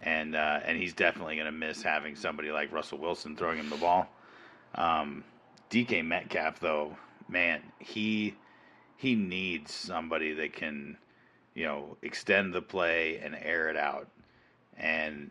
[0.02, 3.68] and uh, and he's definitely going to miss having somebody like Russell Wilson throwing him
[3.70, 4.08] the ball.
[4.76, 5.24] Um,
[5.70, 6.96] DK Metcalf, though,
[7.28, 8.34] man, he
[8.96, 10.96] he needs somebody that can,
[11.54, 14.08] you know, extend the play and air it out.
[14.76, 15.30] And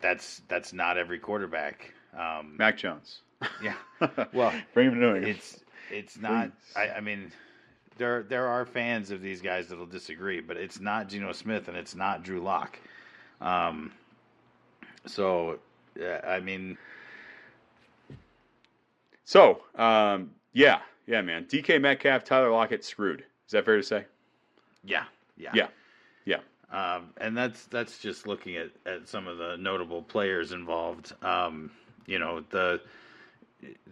[0.00, 1.92] that's that's not every quarterback.
[2.18, 3.20] Um, Mac Jones.
[3.62, 3.74] yeah.
[4.32, 5.26] Well, bring him to New England.
[5.26, 5.60] it's
[5.90, 6.50] it's not.
[6.76, 7.32] I, I mean,
[7.96, 11.76] there there are fans of these guys that'll disagree, but it's not Geno Smith and
[11.76, 12.78] it's not Drew Lock.
[13.40, 13.92] Um,
[15.06, 15.58] so,
[15.98, 16.76] yeah, I mean,
[19.28, 21.44] So, um, yeah, yeah, man.
[21.44, 23.20] DK Metcalf, Tyler Lockett, screwed.
[23.20, 24.06] Is that fair to say?
[24.82, 25.04] yeah,
[25.36, 25.66] yeah, Yeah,
[26.24, 26.38] yeah.
[26.72, 31.12] Um, and that's that's just looking at, at some of the notable players involved.
[31.22, 31.70] Um,
[32.06, 32.80] you know, the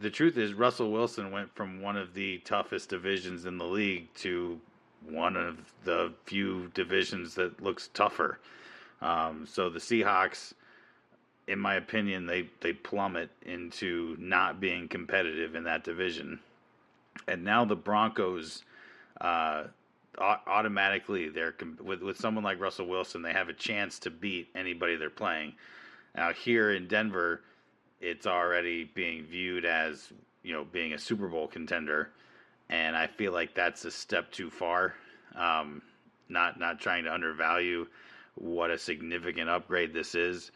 [0.01, 4.09] the truth is Russell Wilson went from one of the toughest divisions in the league
[4.15, 4.59] to
[5.07, 8.39] one of the few divisions that looks tougher.
[9.03, 10.55] Um, so the Seahawks,
[11.49, 16.41] in my opinion, they they plummet into not being competitive in that division,
[17.29, 18.63] and now the Broncos.
[19.21, 19.65] Uh,
[20.19, 24.97] automatically they're with with someone like Russell Wilson, they have a chance to beat anybody
[24.97, 25.53] they're playing.
[26.15, 27.43] Now here in Denver,
[28.01, 32.11] it's already being viewed as you know being a Super Bowl contender,
[32.69, 34.95] and I feel like that's a step too far.
[35.35, 35.83] Um,
[36.29, 37.87] not not trying to undervalue
[38.35, 40.51] what a significant upgrade this is,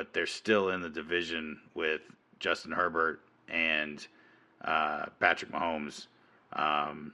[0.00, 2.00] but they're still in the division with
[2.38, 4.06] Justin Herbert and
[4.64, 6.06] uh, Patrick Mahomes.
[6.54, 7.12] Um,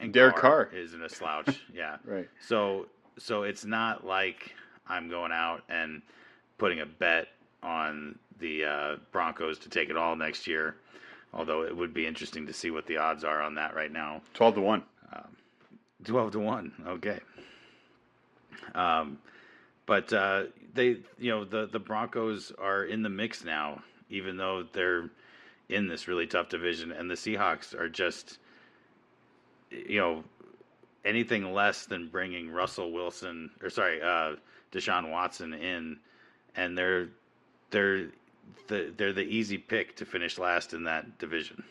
[0.00, 0.70] and Derek Carr.
[0.72, 1.60] isn't a slouch.
[1.74, 1.98] yeah.
[2.02, 2.26] Right.
[2.40, 2.86] So
[3.18, 4.54] so it's not like
[4.88, 6.00] I'm going out and
[6.56, 7.28] putting a bet
[7.62, 10.76] on the uh, Broncos to take it all next year.
[11.34, 14.22] Although it would be interesting to see what the odds are on that right now.
[14.32, 14.82] 12 to 1.
[16.04, 16.72] Twelve to one.
[16.86, 17.18] Okay.
[18.74, 19.18] Um,
[19.86, 24.64] but uh, they, you know, the the Broncos are in the mix now, even though
[24.72, 25.10] they're
[25.68, 28.38] in this really tough division, and the Seahawks are just,
[29.70, 30.24] you know,
[31.04, 34.36] anything less than bringing Russell Wilson or sorry, uh,
[34.72, 35.98] Deshaun Watson in,
[36.56, 37.08] and they're
[37.70, 38.08] they're
[38.68, 41.62] the, they're the easy pick to finish last in that division.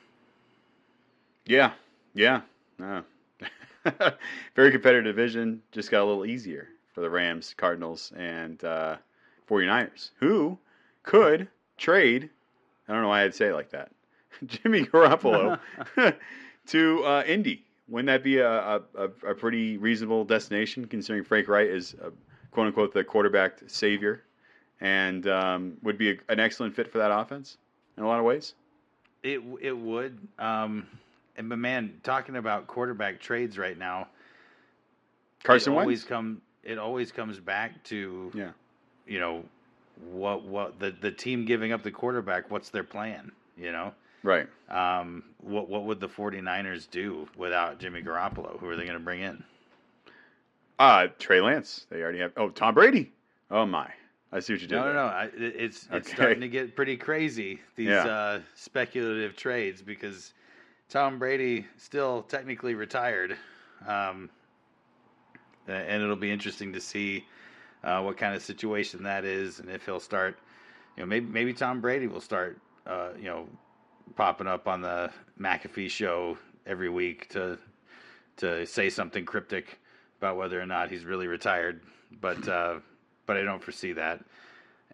[1.46, 1.74] Yeah.
[2.14, 2.42] Yeah.
[2.78, 3.04] No.
[4.56, 5.62] Very competitive division.
[5.72, 8.98] Just got a little easier for the Rams, Cardinals, and uh,
[9.50, 10.58] 49ers, who
[11.04, 12.30] could trade.
[12.88, 13.92] I don't know why I'd say it like that.
[14.46, 15.60] Jimmy Garoppolo
[16.68, 17.66] to uh, Indy.
[17.90, 22.12] Wouldn't that be a, a, a a pretty reasonable destination, considering Frank Reich is, uh,
[22.52, 24.24] quote unquote, the quarterback savior,
[24.80, 27.58] and um, would be a, an excellent fit for that offense
[27.98, 28.54] in a lot of ways?
[29.22, 30.18] It it would.
[30.40, 30.88] Um,
[31.36, 34.08] and but man, talking about quarterback trades right now,
[35.44, 36.04] Carson always Wentz.
[36.06, 38.52] come it always comes back to Yeah.
[39.06, 39.44] you know
[40.12, 42.50] what what the the team giving up the quarterback.
[42.50, 43.32] What's their plan?
[43.58, 44.48] You know, Right.
[44.70, 48.60] um, what what would the 49ers do without Jimmy Garoppolo?
[48.60, 49.44] Who are they going to bring in?
[50.80, 51.86] Uh, Trey Lance.
[51.90, 52.32] They already have.
[52.36, 53.12] Oh, Tom Brady.
[53.52, 53.90] Oh my.
[54.32, 54.76] I see what you did.
[54.76, 54.94] No, no, there.
[54.96, 55.06] no.
[55.06, 56.16] I, it's it's Okay.
[56.16, 58.06] starting to get pretty crazy these Yeah.
[58.08, 60.34] uh, speculative trades because
[60.90, 63.38] Tom Brady still technically retired,
[63.88, 64.32] um,
[65.68, 67.26] and it'll be interesting to see
[67.84, 70.38] uh, what kind of situation that is, and if he'll start.
[70.96, 72.60] You know, maybe maybe Tom Brady will start.
[72.86, 73.48] Uh, you know,
[74.16, 77.58] popping up on the McAfee show every week to
[78.38, 79.80] to say something cryptic
[80.20, 81.82] about whether or not he's really retired,
[82.22, 82.76] but uh,
[83.26, 84.24] but I don't foresee that.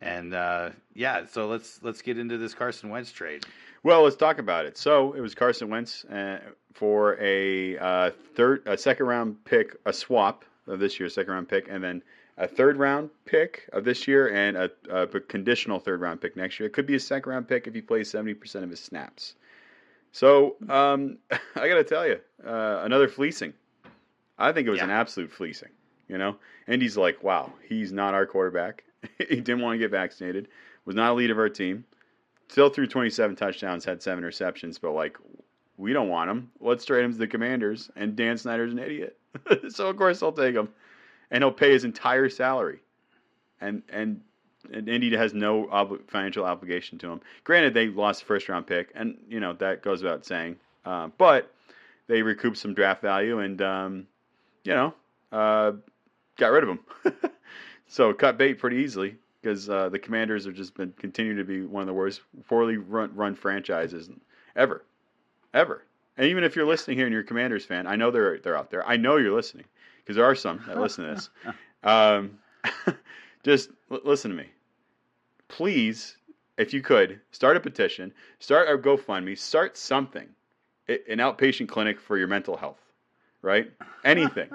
[0.02, 3.46] And uh, yeah, so let's let's get into this Carson Wentz trade.
[3.84, 4.78] Well, let's talk about it.
[4.78, 6.40] So it was Carson Wentz uh,
[6.74, 11.50] for a uh, third, a second round pick, a swap of this year's second round
[11.50, 12.02] pick, and then
[12.38, 16.60] a third round pick of this year, and a, a conditional third round pick next
[16.60, 16.68] year.
[16.68, 19.36] It could be a second round pick if he plays seventy percent of his snaps.
[20.12, 21.18] So um,
[21.56, 23.54] I got to tell you, uh, another fleecing.
[24.38, 24.86] I think it was Yeah.
[24.86, 25.70] an absolute fleecing.
[26.08, 28.84] You know, and he's like, wow, he's not our quarterback.
[29.20, 30.48] he didn't want to get vaccinated.
[30.86, 31.84] Was not a lead of our team
[32.50, 35.18] still threw 27 touchdowns, had seven receptions, but like,
[35.80, 36.52] we don't want him.
[36.60, 39.18] Let's trade him to the Commanders, and Dan Snyder's an idiot.
[39.70, 40.70] so of course I'll take him,
[41.32, 42.80] and he'll pay his entire salary,
[43.60, 44.22] and and.
[44.74, 47.22] And Indy has no financial obligation to him.
[47.46, 50.58] Granted, they lost the first round pick, and you know that goes without saying.
[50.84, 51.50] Uh, but
[52.08, 54.08] they recouped some draft value, and um,
[54.66, 54.94] you know,
[55.32, 55.72] uh,
[56.38, 56.80] got rid of him.
[57.88, 61.62] so cut bait pretty easily because uh, the Commanders have just been continue to be
[61.62, 64.10] one of the worst poorly run, run franchises
[64.56, 64.84] ever,
[65.54, 65.84] ever.
[66.18, 68.58] And even if you're listening here and you're a Commanders fan, I know they're they're
[68.58, 68.86] out there.
[68.88, 69.66] I know you're listening
[70.00, 71.30] because there are some that listen to this.
[71.82, 72.38] Um,
[73.44, 74.50] just l- listen to me,
[75.48, 76.18] please.
[76.58, 80.28] If you could start a petition, start a GoFundMe, start something,
[80.90, 82.82] I- an outpatient clinic for your mental health,
[83.42, 83.72] right?
[84.04, 84.50] Anything,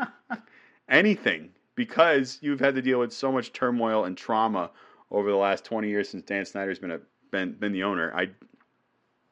[0.91, 4.71] anything, because you've had to deal with so much turmoil and trauma
[5.11, 8.13] over the last 20 years since Dan Snyder's been a, been been the owner.
[8.15, 8.29] I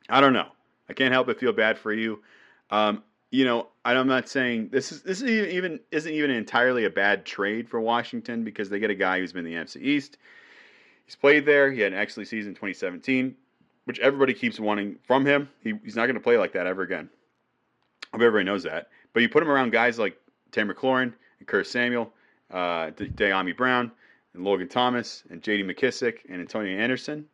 [0.08, 0.48] I don't know.
[0.88, 2.20] I can't help but feel bad for you.
[2.70, 6.90] Um, you know, I'm not saying this is this is even isn't even entirely a
[6.90, 10.18] bad trade for Washington because they get a guy who's been in the NFC East.
[11.06, 11.72] He's played there.
[11.72, 13.34] He had an excellent season in 2017,
[13.84, 15.48] which everybody keeps wanting from him.
[15.62, 17.08] He, he's not going to play like that ever again.
[18.12, 18.88] I hope everybody knows that.
[19.12, 20.16] But you put him around guys like
[20.52, 22.12] Terry McLaurin and Curtis Samuel,
[22.50, 23.90] uh, Dyami Brown,
[24.34, 25.64] and Logan Thomas, and J.D.
[25.64, 27.26] McKissic, and Antonio Anderson.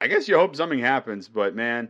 [0.00, 1.88] I guess you hope something happens, but man,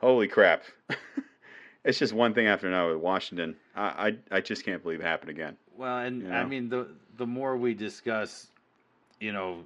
[0.00, 0.64] holy crap.
[1.84, 3.56] it's just one thing after another with Washington.
[3.74, 5.56] I, I, I just can't believe it happened again.
[5.76, 6.34] Well, and You know?
[6.34, 8.48] I mean the the more we discuss,
[9.20, 9.62] you know,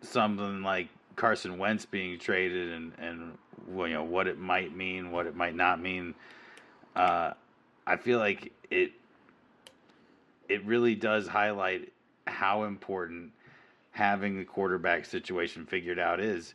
[0.00, 3.38] something like Carson Wentz being traded and and
[3.68, 6.14] well, you know what it might mean, what it might not mean.
[6.96, 7.32] Uh,
[7.86, 8.92] I feel like it
[10.48, 11.92] it really does highlight
[12.26, 13.32] how important
[13.90, 16.54] having the quarterback situation figured out is,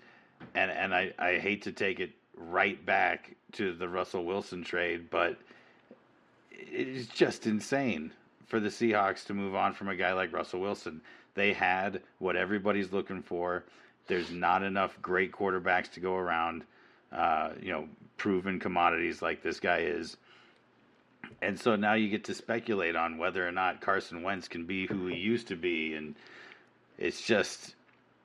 [0.56, 5.10] and and I I hate to take it right back to the Russell Wilson trade,
[5.10, 5.38] but
[6.52, 8.12] it is just insane
[8.48, 11.02] for the Seahawks to move on from a guy like Russell Wilson.
[11.34, 13.64] They had what everybody's looking for.
[14.08, 16.64] There's not enough great quarterbacks to go around.
[17.12, 20.18] Uh, you know, proven commodities like this guy is.
[21.42, 24.88] And so now you get to speculate on whether or not Carson Wentz can be
[24.88, 26.16] who he used to be, and
[26.98, 27.76] it's just,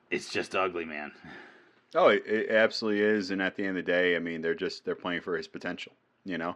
[0.09, 1.11] it's just ugly, man.
[1.95, 3.31] Oh, it, it absolutely is.
[3.31, 5.47] And at the end of the day, I mean, they're just they're playing for his
[5.47, 5.93] potential.
[6.25, 6.55] You know,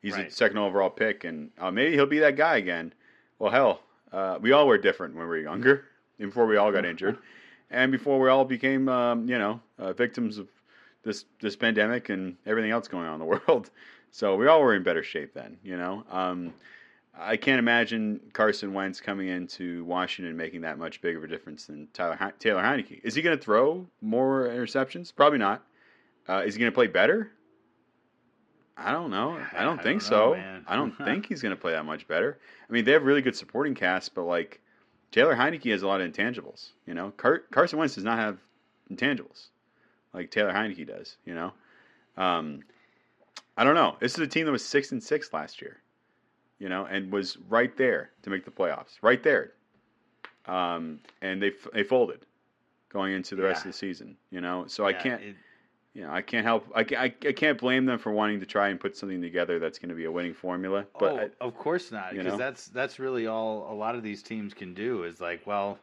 [0.00, 2.92] he's a second overall pick, and uh, maybe he'll be that guy again.
[3.38, 3.80] Well, hell,
[4.12, 5.84] uh, we all were different when we were younger,
[6.18, 7.18] and before we all got injured,
[7.70, 10.48] and before we all became, um, you know, uh, victims of
[11.02, 13.70] this this pandemic and everything else going on in the world.
[14.10, 15.58] So we all were in better shape then.
[15.62, 16.54] You know, um,
[17.20, 21.66] I can't imagine Carson Wentz coming into Washington making that much bigger of a difference
[21.66, 23.00] than Tyler He- Taylor Heinicke.
[23.02, 25.14] Is he going to throw more interceptions?
[25.14, 25.64] Probably not.
[26.28, 27.32] Uh, is he going to play better?
[28.76, 29.32] I don't know.
[29.32, 30.34] I I don't don't think know, so.
[30.34, 30.64] man.
[30.68, 32.38] I don't think he's going to play that much better.
[32.68, 34.60] I mean, they have really good supporting cast, but like
[35.10, 36.68] Taylor Heinicke has a lot of intangibles.
[36.86, 38.38] You know, Car- Carson Wentz does not have
[38.92, 39.48] intangibles
[40.12, 41.16] like Taylor Heinicke does.
[41.24, 41.52] You know,
[42.16, 42.60] um,
[43.56, 43.96] I don't know.
[43.98, 45.78] This is a team that was six and six last year.
[46.58, 49.52] You know, and was right there to make the playoffs, right there.
[50.46, 52.20] Um, and they they folded
[52.88, 54.16] going into the rest of the season.
[54.30, 55.22] You know, so I can't.
[55.22, 55.36] it-
[55.94, 56.64] You know, I can't help.
[56.76, 59.78] I, I, I can't blame them for wanting to try and put something together that's
[59.80, 60.86] going to be a winning formula.
[60.98, 64.22] But oh, I- of course not, because that's that's really all a lot of these
[64.22, 65.78] teams can do is like, well,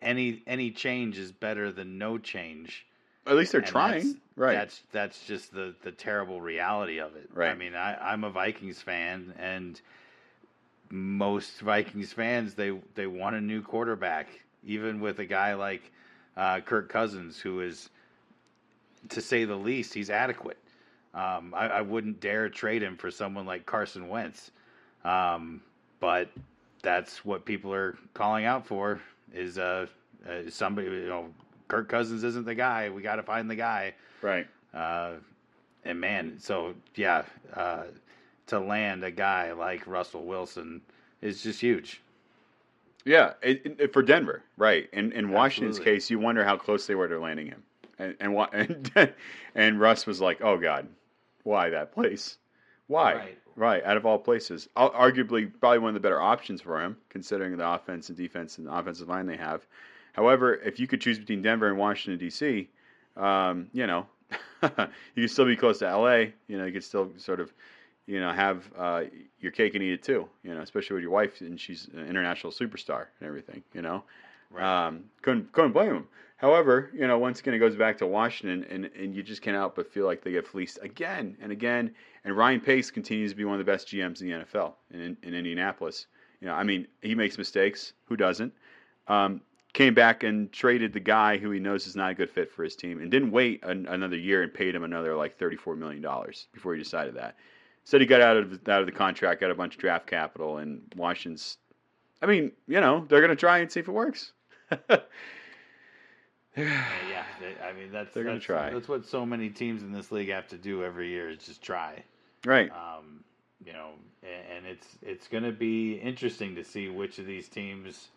[0.00, 2.86] any any change is better than no change.
[3.26, 4.54] at least they're And trying, that's- right?
[4.54, 7.28] That's that's just the the terrible reality of it.
[7.34, 7.50] Right.
[7.50, 9.78] I mean, I, I'm a Vikings fan, and
[10.90, 14.28] most Vikings fans they they want a new quarterback,
[14.64, 15.92] even with a guy like
[16.36, 17.90] uh, Kirk Cousins, who is,
[19.08, 20.58] to say the least, he's adequate.
[21.12, 24.52] Um, I, I wouldn't dare trade him for someone like Carson Wentz,
[25.04, 25.60] um,
[25.98, 26.28] but
[26.82, 29.00] that's what people are calling out for.
[29.32, 29.86] Is uh,
[30.28, 31.28] uh somebody you know
[31.68, 32.90] Kirk Cousins isn't the guy.
[32.90, 33.94] We got to find the guy.
[34.22, 34.46] right.
[34.72, 35.14] Uh,
[35.84, 37.22] and man, so yeah,
[37.54, 37.84] uh,
[38.50, 40.82] to land a guy like Russell Wilson
[41.22, 42.00] is just huge.
[43.04, 44.88] Yeah, it, it- for Denver, right?
[44.92, 47.62] In in Washington's case, you wonder how close they were to landing him,
[47.98, 49.14] and and and,
[49.54, 50.86] and Russ was like, "Oh God,
[51.44, 52.36] why that place?
[52.86, 53.14] Why?
[53.14, 53.38] Right.
[53.56, 57.56] Right, out of all places, arguably probably one of the better options for him, considering
[57.56, 59.66] the offense and defense and offensive line they have.
[60.14, 62.68] However, if you could choose between Denver and Washington D.C.,
[63.18, 64.06] um, you know,
[64.62, 64.78] you
[65.24, 66.32] could still be close to L.A.
[66.48, 67.52] You know, you could still sort of,
[68.10, 69.04] you know, have uh,
[69.38, 70.28] your cake and eat it too.
[70.42, 73.62] You know, especially with your wife and she's an international superstar and everything.
[73.72, 74.04] You know,
[74.58, 76.08] um, couldn't couldn't blame him.
[76.36, 79.56] However, you know, once again, it goes back to Washington, and, and you just can't
[79.56, 81.94] help but feel like they get fleeced again and again.
[82.24, 85.16] And Ryan Pace continues to be one of the best GMs in the NFL in,
[85.22, 86.06] in Indianapolis.
[86.40, 87.92] You know, I mean, he makes mistakes.
[88.06, 88.54] Who doesn't?
[89.06, 89.42] Um,
[89.74, 92.64] came back and traded the guy who he knows is not a good fit for
[92.64, 96.02] his team, and didn't wait an, another year and paid him another like thirty-four million
[96.02, 97.36] dollars before he decided that.
[97.84, 100.58] Said he got out of out of the contract, got a bunch of draft capital,
[100.58, 101.56] and Washington's.
[102.22, 104.32] I mean, you know, they're going to try and see if it works.
[106.56, 106.66] Yeah,
[107.08, 108.70] yeah, they- I mean that's They're gonna that's, try.
[108.70, 111.62] That's what so many teams in this league have to do every year is just
[111.62, 112.02] try.
[112.44, 112.70] right.
[112.72, 113.22] Um,
[113.64, 113.90] you know,
[114.24, 118.08] and, and it's it's going to be interesting to see which of these teams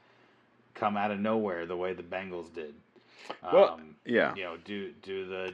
[0.73, 2.73] come out of nowhere the way the Bengals did.
[3.53, 4.33] Well, Um, yeah.
[4.35, 5.53] you know, do do the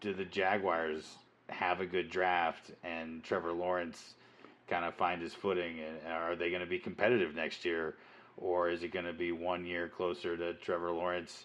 [0.00, 1.16] do the Jaguars
[1.48, 4.14] have a good draft and Trevor Lawrence
[4.68, 7.94] kind of find his footing and are they going to be competitive next year
[8.38, 11.44] or is it going to be one year closer to Trevor Lawrence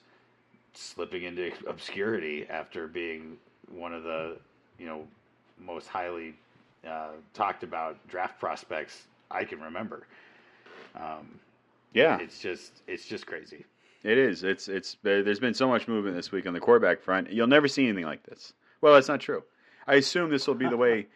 [0.74, 3.38] slipping into obscurity after being
[3.72, 4.38] one of the
[4.78, 5.06] you know
[5.60, 6.34] most highly
[6.88, 10.08] uh, talked about draft prospects I can remember.
[10.96, 11.40] Um,
[11.94, 13.66] Yeah, it's just it's just crazy.
[14.04, 14.44] it is.
[14.44, 14.98] It's it's.
[15.04, 17.32] There's been so much movement this week on the quarterback front.
[17.32, 18.54] You'll never see anything like this.
[18.82, 19.44] Well, that's not true.
[19.90, 21.08] I assume this will be the way.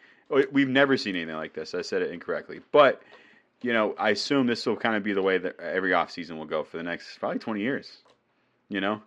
[0.50, 1.74] We've never seen anything like this.
[1.74, 3.00] I said it incorrectly, but
[3.62, 6.44] you know, I assume this will kind of be the way that every offseason will
[6.44, 7.98] go for the next probably 20 years.
[8.68, 9.02] You know,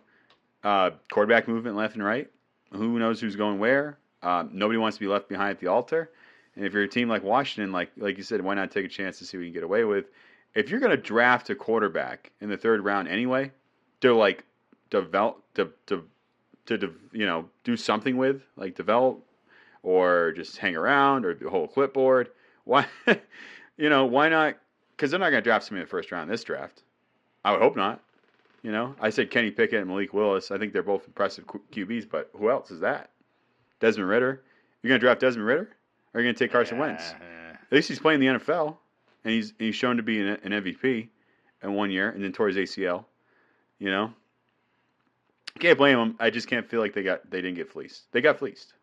[0.64, 2.30] uh, quarterback movement left and right.
[2.72, 3.98] Who knows who's going where?
[4.22, 6.10] Um, nobody wants to be left behind at the altar.
[6.56, 8.88] And if you're a team like Washington, like like you said, why not take a
[8.88, 10.06] chance to see what you can get away with?
[10.54, 13.52] If you're going to draft a quarterback in the third round anyway,
[14.00, 14.44] to like
[14.90, 16.04] develop to to
[16.66, 19.22] to you know do something with, like develop
[19.82, 22.30] or just hang around or the whole clipboard.
[22.64, 22.86] Why,
[23.76, 24.56] you know, why not?
[24.96, 26.82] Because they're not going to draft somebody in the first round this draft.
[27.44, 28.00] I would hope not.
[28.62, 30.50] You know, I said Kenny Pickett and Malik Willis.
[30.50, 33.10] I think they're both impressive Q- QBs, but who else is that?
[33.78, 34.42] Desmond Ridder.
[34.82, 35.68] You're going to draft Desmond Ridder?
[36.12, 37.14] Or are you going to take Carson Wentz?
[37.70, 38.76] At least he's playing the NFL,
[39.24, 41.08] and he's he's shown to be an, an MVP
[41.62, 43.04] in one year, and then tore his ACL.
[43.78, 44.12] You know,
[45.58, 46.16] can't blame him.
[46.18, 48.10] I just can't feel like they got they didn't get fleeced.
[48.12, 48.74] They got fleeced.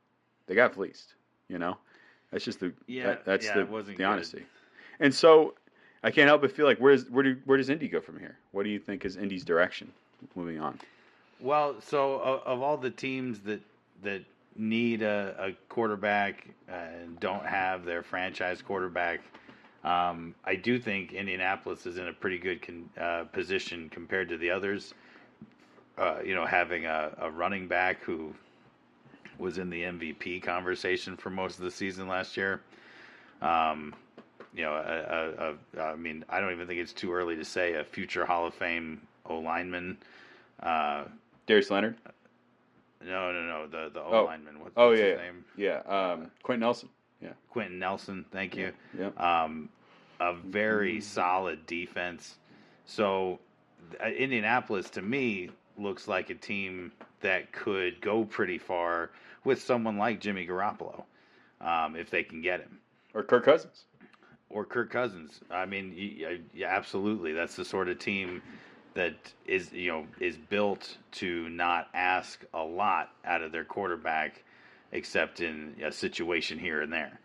[0.48, 1.14] They got fleeced.
[1.48, 1.78] You know,
[2.32, 4.06] that's just the Yeah, that- that's yeah, the the good.
[4.06, 4.46] honesty.
[5.00, 5.54] And so
[6.04, 8.38] I can't help but feel like where's where do where does Indy go from here?
[8.52, 9.92] What do you think is Indy's direction
[10.36, 10.80] moving on?
[11.40, 13.62] Well, so of, of all the teams that
[14.04, 14.24] that
[14.56, 19.20] need a, a quarterback and don't have their franchise quarterback,
[19.84, 24.38] um, I do think Indianapolis is in a pretty good con, uh, position compared to
[24.38, 24.94] the others.
[25.98, 28.34] Uh, you know, having a, a running back who
[29.40, 32.62] was in the MVP conversation for most of the season last year.
[33.42, 33.94] Um,
[34.54, 37.46] you know, a, a, a, I mean, I don't even think it's too early to
[37.46, 39.98] say a future Hall of Fame O lineman.
[40.62, 41.04] Uh,
[41.48, 41.96] Darius Leonard.
[43.06, 43.68] no, no, no.
[43.68, 44.22] The the Oh.
[44.22, 44.60] O lineman.
[44.60, 45.46] What, Oh what's yeah, his yeah, name?
[45.88, 46.12] yeah.
[46.14, 46.90] Um, Quenton Nelson.
[47.22, 48.26] Yeah, Quenton Nelson.
[48.32, 48.72] Thank you.
[48.98, 49.10] Yeah.
[49.18, 49.70] Um,
[50.20, 52.36] a very solid defense.
[52.86, 53.40] So,
[54.04, 59.12] uh, Indianapolis to me looks like a team that could go pretty far
[59.44, 61.04] with someone like Jimmy Garoppolo,
[61.62, 62.80] um, if they can get him.
[63.14, 63.86] Or Kirk Cousins.
[64.50, 65.40] or Kirk Cousins.
[65.50, 67.34] I mean, absolutely.
[67.34, 68.42] That's the sort of team
[68.94, 69.14] that
[69.46, 74.44] is you know is built to not ask a lot out of their quarterback,
[74.92, 77.20] except in a situation here and there.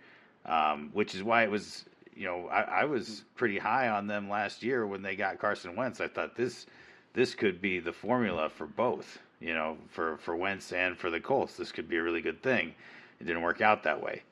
[0.46, 1.84] Um, which is why it was
[2.14, 5.76] you know I, I was pretty high on them last year when they got Carson
[5.76, 6.00] Wentz.
[6.00, 6.66] I thought this
[7.14, 9.18] this could be the formula for both.
[9.40, 12.42] You know, for for Wentz and for the Colts, this could be a really good
[12.42, 12.74] thing.
[13.20, 14.22] It didn't work out that way.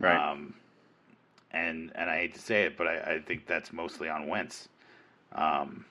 [0.00, 0.16] Right.
[0.16, 0.54] Um,
[1.52, 4.68] and and I hate to say it, but I, I think that's mostly on Wentz.
[5.32, 5.84] Um,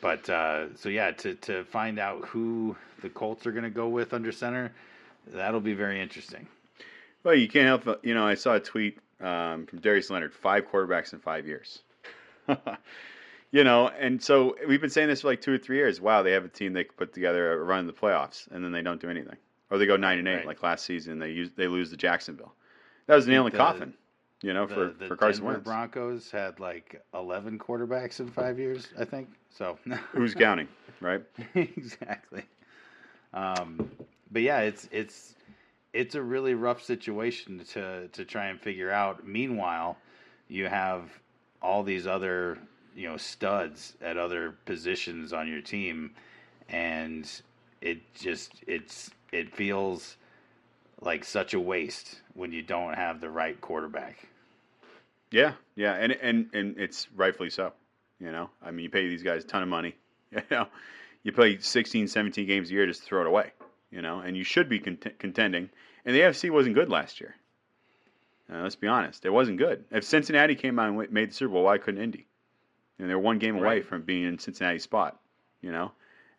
[0.00, 3.88] but uh, so yeah, to to find out who the Colts are going to go
[3.88, 4.72] with under center,
[5.26, 6.46] that'll be very interesting.
[7.24, 7.84] Well, you can't help.
[7.84, 11.46] but- You know, I saw a tweet um, from Darius Leonard: five quarterbacks in five
[11.46, 11.80] years.
[13.52, 16.00] you know, and so we've been saying this for like two or three years.
[16.00, 18.64] Wow, they have a team they could put together a run in the playoffs, and
[18.64, 19.36] then they don't do anything,
[19.70, 20.46] or they go nine and eight Right.
[20.46, 21.18] like last season.
[21.18, 22.54] They use they lose to Jacksonville.
[23.06, 23.94] That was the nail in the coffin.
[24.42, 25.64] You know, The, for the for Carson Denver Wentz.
[25.64, 29.28] Broncos had like eleven quarterbacks in five years, I think.
[29.50, 29.78] So
[30.12, 30.68] Who's counting,
[31.00, 31.22] right?
[31.54, 32.42] exactly.
[33.32, 33.90] Um,
[34.30, 35.34] but yeah, it's it's
[35.92, 39.26] it's a really rough situation to to try and figure out.
[39.26, 39.96] Meanwhile,
[40.48, 41.10] you have
[41.62, 42.58] all these other
[42.96, 46.12] you know studs at other positions on your team,
[46.68, 47.30] and
[47.80, 50.16] it just it's it feels
[51.00, 54.26] like such a waste when you don't have the right quarterback.
[55.30, 57.72] Yeah, yeah, and and and it's rightfully so.
[58.18, 59.94] You know, I mean, you pay these guys a ton of money.
[60.32, 60.66] You know,
[61.22, 63.52] you play 16, 17 games a year just to throw it away.
[63.90, 65.70] You know, and you should be cont- contending.
[66.04, 67.34] And the AFC wasn't good last year.
[68.52, 69.84] Uh, let's be honest, it wasn't good.
[69.90, 72.26] If Cincinnati came out and made the Super Bowl, why couldn't Indy?
[72.98, 73.84] And they're one game away Right.
[73.86, 75.18] from being in Cincinnati's spot.
[75.62, 75.92] You know,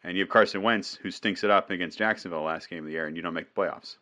[0.03, 2.91] and you have Carson Wentz who stinks it up against Jacksonville last game of the
[2.91, 3.97] year, and you don't make the playoffs.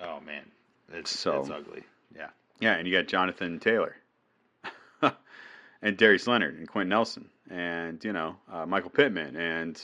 [0.00, 0.44] Oh man,
[0.92, 1.84] it's So- it's ugly.
[2.16, 2.28] Yeah.
[2.60, 3.96] Yeah, and you got Jonathan Taylor,
[5.82, 9.80] and Darius Leonard, and Quenton Nelson, and you know uh, Michael Pittman, and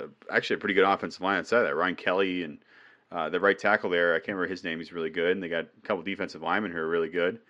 [0.00, 1.74] uh, actually a pretty good offensive line outside of that.
[1.74, 2.58] Ryan Kelly and
[3.12, 4.14] uh, the right tackle there.
[4.14, 4.78] I can't remember his name.
[4.78, 7.40] He's really good, and they got a couple defensive linemen who are really good.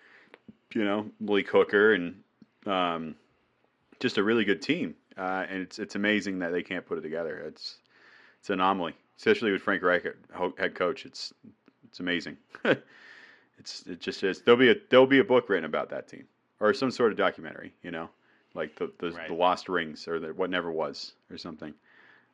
[0.73, 2.23] You know, Malik Hooker, and
[2.65, 3.15] um,
[4.01, 4.95] just a really good team.
[5.17, 7.37] Uh, and it's it's amazing that they can't put it together.
[7.47, 7.77] It's
[8.39, 10.03] it's an anomaly, especially with Frank Reich,
[10.57, 11.05] head coach.
[11.05, 11.33] It's
[11.87, 12.37] it's amazing.
[13.59, 14.41] it's it just is.
[14.41, 16.25] There'll be a there'll be a book written about that team
[16.59, 17.73] or some sort of documentary.
[17.83, 18.09] You know,
[18.53, 19.27] like the the, Right.
[19.27, 21.73] the Lost Rings or the, what never was or something.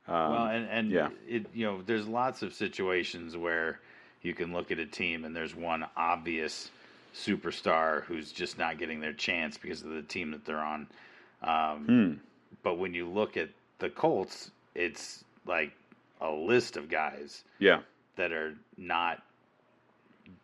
[0.07, 1.09] Um, well, and and yeah.
[1.27, 3.79] it you know there's lots of situations where
[4.21, 6.69] you can look at a team and there's one obvious
[7.15, 10.87] superstar who's just not getting their chance because of the team that they're on.
[11.41, 12.13] Um, hmm.
[12.63, 15.71] But when you look at the Colts, it's like
[16.21, 17.81] a list of guys Yeah.
[18.15, 19.23] that are not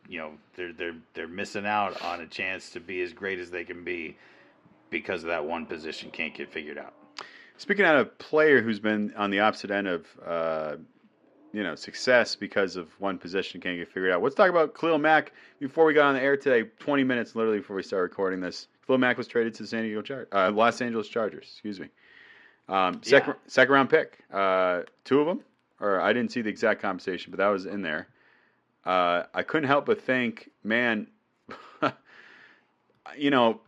[0.08, 3.50] you know they're they're they're missing out on a chance to be as great as
[3.50, 4.16] they can be
[4.90, 6.94] because of that one position can't get figured out.
[7.58, 10.76] Speaking out of a player who's been on the opposite end of, uh,
[11.52, 14.22] you know, success because of one position can't get figured out.
[14.24, 16.70] Let's talk about Khalil Mack before we got on the air today.
[16.80, 18.68] Twenty minutes literally before we started recording this.
[18.90, 21.44] Mack was traded to the San Diego Char- uh, Los Angeles Chargers.
[21.44, 21.90] Excuse me.
[22.68, 24.20] Um, second second round pick.
[24.32, 25.42] Uh, two of them,
[25.80, 28.08] or I didn't see the exact compensation, but that was in there.
[28.86, 31.08] Uh, I couldn't help but think, man,
[33.18, 33.62] you know,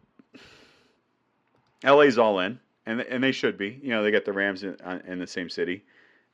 [1.83, 3.79] LA's all in, and and they should be.
[3.81, 5.83] You know, they got the Rams in, uh, in the same city.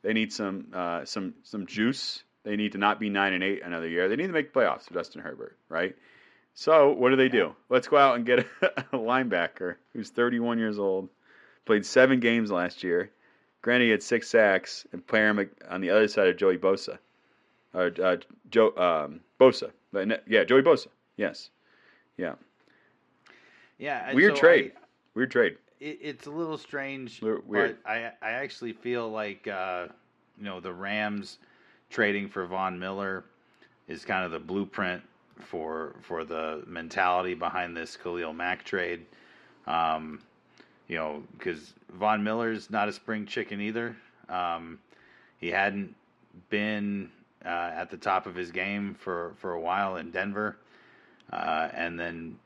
[0.02, 2.22] They need some uh, some some juice.
[2.44, 4.08] They need to not be nine and eight another year.
[4.08, 5.94] They need to make playoffs Justin Herbert, right?
[6.54, 7.54] So what do they do?
[7.68, 11.08] Let's go out and get a, linebacker who's 31 years old,
[11.64, 13.10] played seven games last year.
[13.62, 16.98] Granted, he had six sacks, and play him on the other side of Joey Bosa,
[17.72, 18.16] or uh,
[18.50, 19.70] Joe um, Bosa.
[19.92, 20.88] But Yeah, Joey Bosa.
[21.16, 21.50] Yes,
[22.16, 22.34] yeah.
[23.78, 24.72] Yeah, Weird so trade.
[24.74, 24.78] I-
[25.14, 25.58] Weird trade.
[25.78, 27.20] it, it's a little strange.
[27.22, 27.76] Weir- weird.
[27.84, 29.88] But I I actually feel like uh,
[30.38, 31.38] you know the Rams
[31.90, 33.24] trading for Von Miller
[33.86, 35.02] is kind of the blueprint
[35.40, 39.06] for for the mentality behind this Khalil Mack trade.
[39.66, 40.20] Um,
[40.88, 43.96] you know, because Von Miller's not a spring chicken either.
[44.28, 44.78] Um,
[45.38, 45.94] he hadn't
[46.50, 47.10] been
[47.44, 50.56] uh, at the top of his game for, for a while in Denver.
[51.32, 52.38] Uh, and then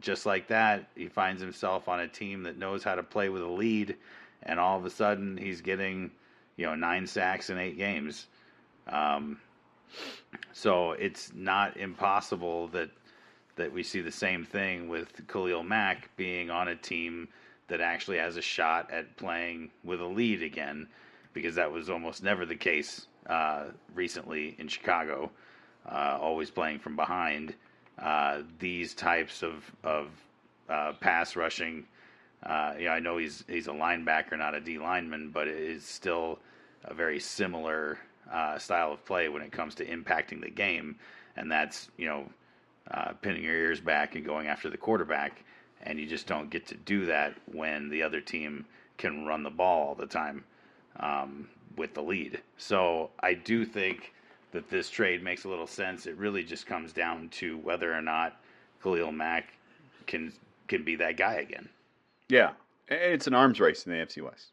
[0.00, 3.42] just like that, he finds himself on a team that knows how to play with
[3.42, 3.96] a lead,
[4.42, 6.10] and all of a sudden he's getting,
[6.56, 8.26] you know, nine sacks in eight games.
[8.86, 9.40] Um,
[10.52, 12.90] so it's not impossible that
[13.56, 17.28] that we see the same thing with Khalil Mack being on a team
[17.68, 20.88] that actually has a shot at playing with a lead again,
[21.34, 25.30] because that was almost never the case uh, recently in Chicago,
[25.86, 27.54] uh, always playing from behind.
[27.98, 30.08] Uh, these types of of
[30.68, 31.84] uh, pass rushing,
[32.44, 35.84] uh, yeah, I know he's he's a linebacker, not a D lineman, but it is
[35.84, 36.38] still
[36.84, 37.98] a very similar
[38.30, 40.96] uh, style of play when it comes to impacting the game,
[41.36, 42.24] and that's you know
[42.90, 45.44] uh, pinning your ears back and going after the quarterback,
[45.82, 48.64] and you just don't get to do that when the other team
[48.98, 50.44] can run the ball all the time
[51.00, 52.40] um, with the lead.
[52.58, 54.12] So I do think
[54.52, 56.06] that this trade makes a little sense.
[56.06, 58.40] It really just comes down to whether or not
[58.82, 59.54] Khalil Mack
[60.06, 60.32] can
[60.68, 61.68] can be that guy again.
[62.28, 62.50] Yeah,
[62.88, 64.52] it's an arms race in the AFC West.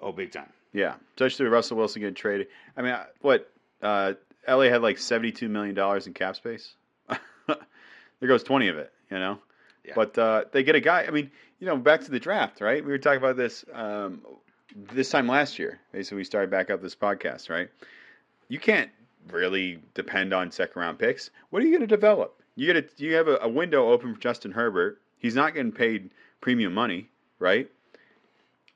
[0.00, 0.52] Oh, big time.
[0.74, 2.48] Yeah, especially with Russell Wilson getting traded.
[2.76, 3.50] I mean, what?
[3.80, 4.14] Uh,
[4.46, 6.74] LA had like seventy-two million dollars in cap space.
[7.46, 8.92] there goes twenty of it.
[9.10, 9.38] You know,
[9.84, 9.92] Yeah.
[9.94, 11.04] but uh, they get a guy.
[11.06, 12.84] I mean, you know, back to the draft, right?
[12.84, 14.22] We were talking about this um,
[14.92, 15.78] this time last year.
[15.92, 17.68] Basically, we started back up this podcast, right?
[18.48, 18.90] You can't
[19.30, 21.30] really depend on second round picks.
[21.50, 22.42] What are you going to develop?
[22.56, 25.00] You get a, you have a, a window open for Justin Herbert.
[25.18, 26.10] He's not getting paid
[26.40, 27.08] premium money,
[27.38, 27.70] right?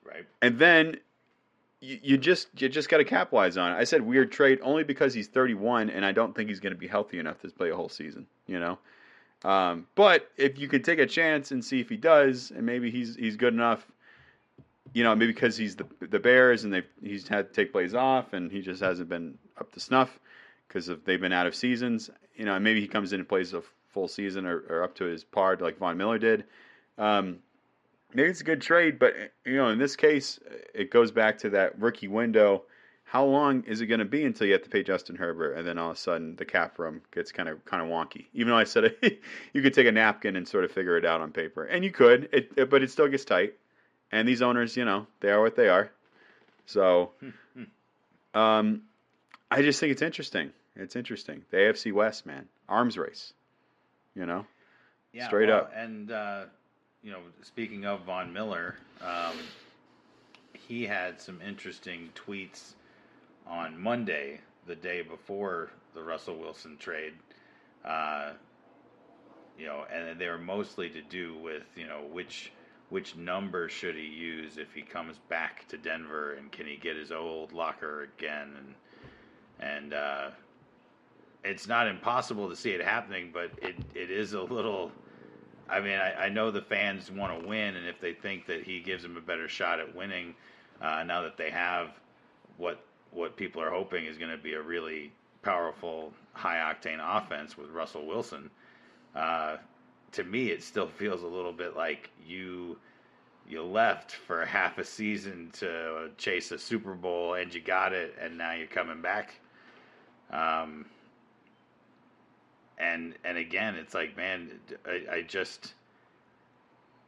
[0.05, 0.25] Right.
[0.41, 0.97] and then
[1.81, 3.77] you, you just you just got to capitalize on it.
[3.77, 6.79] I said weird trade only because he's 31, and I don't think he's going to
[6.79, 8.27] be healthy enough to play a whole season.
[8.47, 8.79] You know,
[9.45, 12.91] um, but if you could take a chance and see if he does, and maybe
[12.91, 13.87] he's he's good enough.
[14.95, 17.95] You know, maybe because he's the the Bears and they he's had to take plays
[17.95, 20.19] off, and he just hasn't been up to snuff
[20.67, 22.11] because of they've been out of seasons.
[22.35, 23.63] You know, maybe he comes in and plays a
[23.93, 26.45] full season or, or up to his par like Von Miller did.
[26.97, 27.39] Um,
[28.15, 30.39] maybe it's a good trade, but you know, in this case,
[30.75, 32.65] it goes back to that rookie window.
[33.05, 35.67] How long is it going to be until you have to pay Justin Herbert, and
[35.67, 38.27] then all of a sudden the cap room gets kind of kind of wonky?
[38.35, 38.95] Even though I said
[39.53, 41.91] you could take a napkin and sort of figure it out on paper, and you
[41.91, 43.55] could, it, it, but it still gets tight.
[44.11, 45.91] And these owners, you know, they are what they are.
[46.65, 47.11] So,
[48.35, 48.83] um,
[49.51, 50.51] I just think it's interesting.
[50.77, 51.45] It's interesting.
[51.51, 53.33] The AFC West, man, arms race.
[54.15, 54.47] You know,
[55.13, 55.73] Yeah, Straight well, up.
[55.77, 56.45] And uh,
[57.03, 59.37] you know, speaking of Von Miller, um,
[60.53, 62.75] he had some interesting tweets
[63.47, 67.15] on Monday, the day before the Russell Wilson trade.
[67.85, 68.33] Uh,
[69.59, 72.53] you know, and they were mostly to do with you know which
[72.91, 76.97] which number should he use if he comes back to Denver, and can he get
[76.97, 78.75] his old locker again, and
[79.61, 80.31] and uh,
[81.45, 84.93] it's not impossible to see it happening, but it, it is a little.
[85.69, 88.63] I mean, I, I know the fans want to win, and if they think that
[88.63, 90.35] he gives them a better shot at winning,
[90.81, 91.91] uh, now that they have
[92.57, 95.11] what what people are hoping is going to be a really
[95.43, 98.51] powerful, high octane offense with Russell Wilson.
[99.15, 99.57] Uh,
[100.13, 102.79] to me, it still feels a little bit like you
[103.49, 108.15] you left for half a season to chase a Super Bowl and you got it,
[108.21, 109.41] and now you're coming back.
[110.31, 110.85] Um,
[112.79, 114.51] and and again, it's like, man,
[114.87, 115.75] I, I just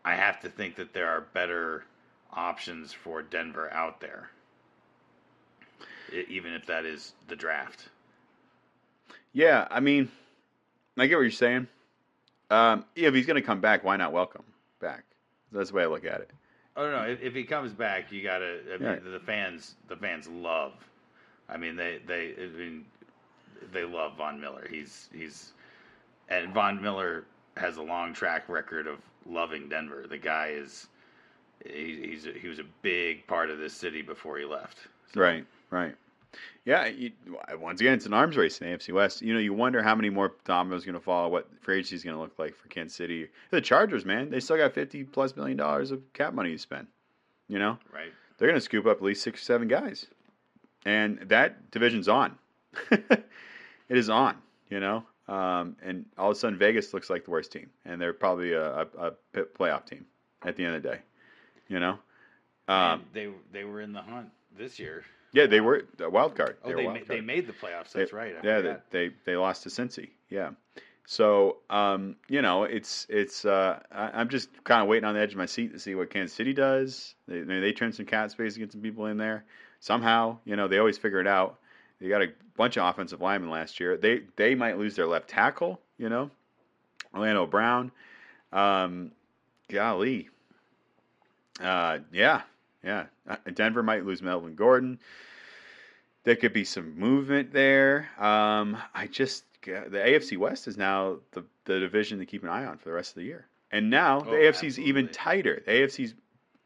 [0.04, 1.84] I have to think that there are better
[2.32, 4.30] options for Denver out there,
[6.28, 7.88] even if that is the draft.
[9.32, 10.10] Yeah, I mean,
[10.98, 11.68] I get what you're saying.
[12.50, 14.42] Um, if he's going to come back, why not welcome
[14.80, 15.04] back?
[15.52, 16.30] That's the way I look at it.
[16.76, 17.02] Oh no!
[17.02, 18.58] If, if he comes back, you gotta.
[18.72, 20.72] I mean, the fans, the fans love.
[21.48, 22.84] I mean, they, they, I mean,
[23.72, 24.66] they love Von Miller.
[24.70, 25.52] He's, he's,
[26.30, 27.24] and Von Miller
[27.56, 30.06] has a long track record of loving Denver.
[30.08, 30.86] The guy is,
[31.66, 34.78] he, he's, a, he was a big part of this city before he left.
[35.12, 35.94] So, Right, right.
[36.64, 37.10] Yeah, you,
[37.58, 39.20] once again, it's an arms race in AFC West.
[39.20, 41.96] You know, you wonder how many more dominoes are going to fall, what free agency
[41.96, 43.28] is going to look like for Kansas City.
[43.50, 46.86] The Chargers, man, they still got 50 plus million dollars of cap money to spend.
[47.48, 48.12] You know, Right.
[48.38, 50.06] they're going to scoop up at least six or seven guys.
[50.86, 52.38] And that division's on.
[52.92, 53.24] it
[53.88, 54.36] is on,
[54.68, 55.02] you know.
[55.30, 57.70] Um, and all of a sudden, Vegas looks like the worst team.
[57.84, 60.04] And they're probably a, a, a pit playoff team
[60.42, 60.98] at the end of the day,
[61.68, 61.98] you know.
[62.68, 65.04] Um, they, they were in the hunt this year.
[65.32, 66.56] yeah, they were a wild card.
[66.64, 67.92] Oh, they, ma- wild they made the playoffs.
[67.92, 68.34] They- That's right.
[68.42, 68.76] I yeah, they,
[69.08, 70.10] they they lost to Cincy.
[70.28, 70.50] Yeah.
[71.06, 73.44] So, um, you know, it's it's.
[73.44, 75.94] Uh, I, I'm just kind of waiting on the edge of my seat to see
[75.96, 77.14] what Kansas City does.
[77.28, 79.44] They they, they turn some cap space and get some people in there
[79.80, 80.38] somehow.
[80.44, 81.58] You know, they always figure it out.
[82.00, 83.96] They got a bunch of offensive linemen last year.
[83.96, 85.80] They they might lose their left tackle.
[85.98, 86.30] You know,
[87.14, 87.92] Orlando Brown.
[88.52, 89.12] Um,
[89.68, 90.28] golly.
[91.60, 92.42] Uh, yeah,
[92.82, 93.06] yeah.
[93.28, 94.98] Uh, Denver might lose Melvin Gordon.
[96.24, 98.08] There could be some movement there.
[98.18, 102.64] Um, I just the AFC West is now the the division to keep an eye
[102.64, 103.46] on for the rest of the year.
[103.72, 105.62] And now the Oh, AFC is even tighter.
[105.64, 106.14] The AFC's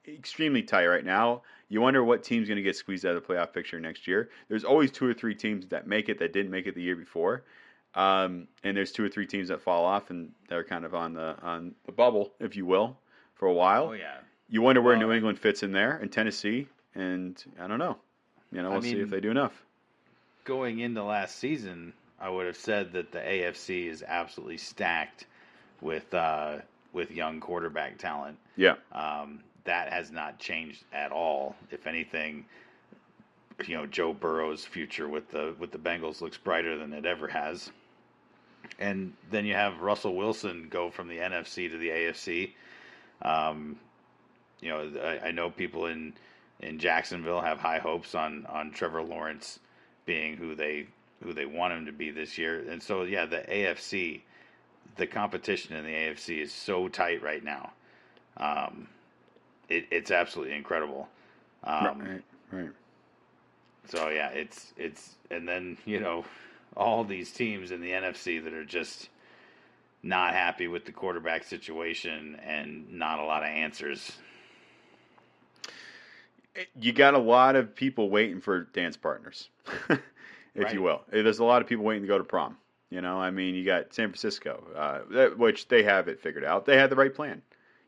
[0.07, 1.43] extremely tight right now.
[1.75, 4.31] You wonder what team's going to get squeezed out of the playoff picture next year.
[4.49, 6.95] There's always two or three teams that make it that didn't make it the year
[6.95, 7.43] before,
[7.97, 11.15] um, and there's two or three teams that fall off and they're kind of on
[11.15, 12.97] the on the bubble, if you will,
[13.35, 13.89] for a while.
[13.89, 14.19] Oh yeah.
[14.49, 17.97] You wonder where Well, New England fits in there, and Tennessee, and I don't know.
[18.53, 19.61] You know, we'll see mean, if they do enough.
[20.45, 25.27] going into last season, I would have said that the AFC is absolutely stacked
[25.81, 26.59] with uh,
[26.93, 28.39] with young quarterback talent.
[28.55, 31.57] Yeah, Um, that has not changed at all.
[31.71, 32.45] If anything,
[33.67, 37.29] you know, Joe Burrow's future with the with the Bengals looks brighter than it ever
[37.29, 37.71] has.
[38.79, 42.53] And then you have Russell Wilson go from the NFC to the AFC.
[43.23, 43.79] Um,
[44.61, 46.15] you know, I, I know people in
[46.61, 49.59] in Jacksonville have high hopes on on Trevor Lawrence
[50.07, 50.87] being who they
[51.23, 52.65] who they want him to be this year.
[52.69, 54.23] And so yeah, the AFC,
[54.97, 57.73] the competition in the AFC is so tight right now.
[58.37, 58.89] Um,
[59.69, 61.09] it, it's absolutely incredible.
[61.65, 62.71] Um, right, right.
[63.89, 66.25] so yeah, it's it's and then you know
[66.77, 69.09] all these teams in the NFC that are just
[70.03, 74.13] not happy with the quarterback situation and not a lot of answers.
[76.79, 79.49] You got a lot of people waiting for dance partners,
[79.89, 79.99] if
[80.57, 80.75] Right.
[80.75, 81.03] you will.
[81.11, 82.57] There's a lot of people waiting to go to prom.
[82.91, 86.65] You know, I mean, you got San Francisco, uh, which they have it figured out.
[86.65, 87.43] They had the right plan.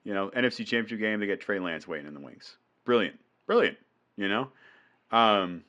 [0.07, 2.57] You know, NFC Championship game, they got Trey Lance waiting in the wings.
[2.85, 3.77] Brilliant, brilliant.
[4.17, 4.49] You know,
[5.11, 5.63] um,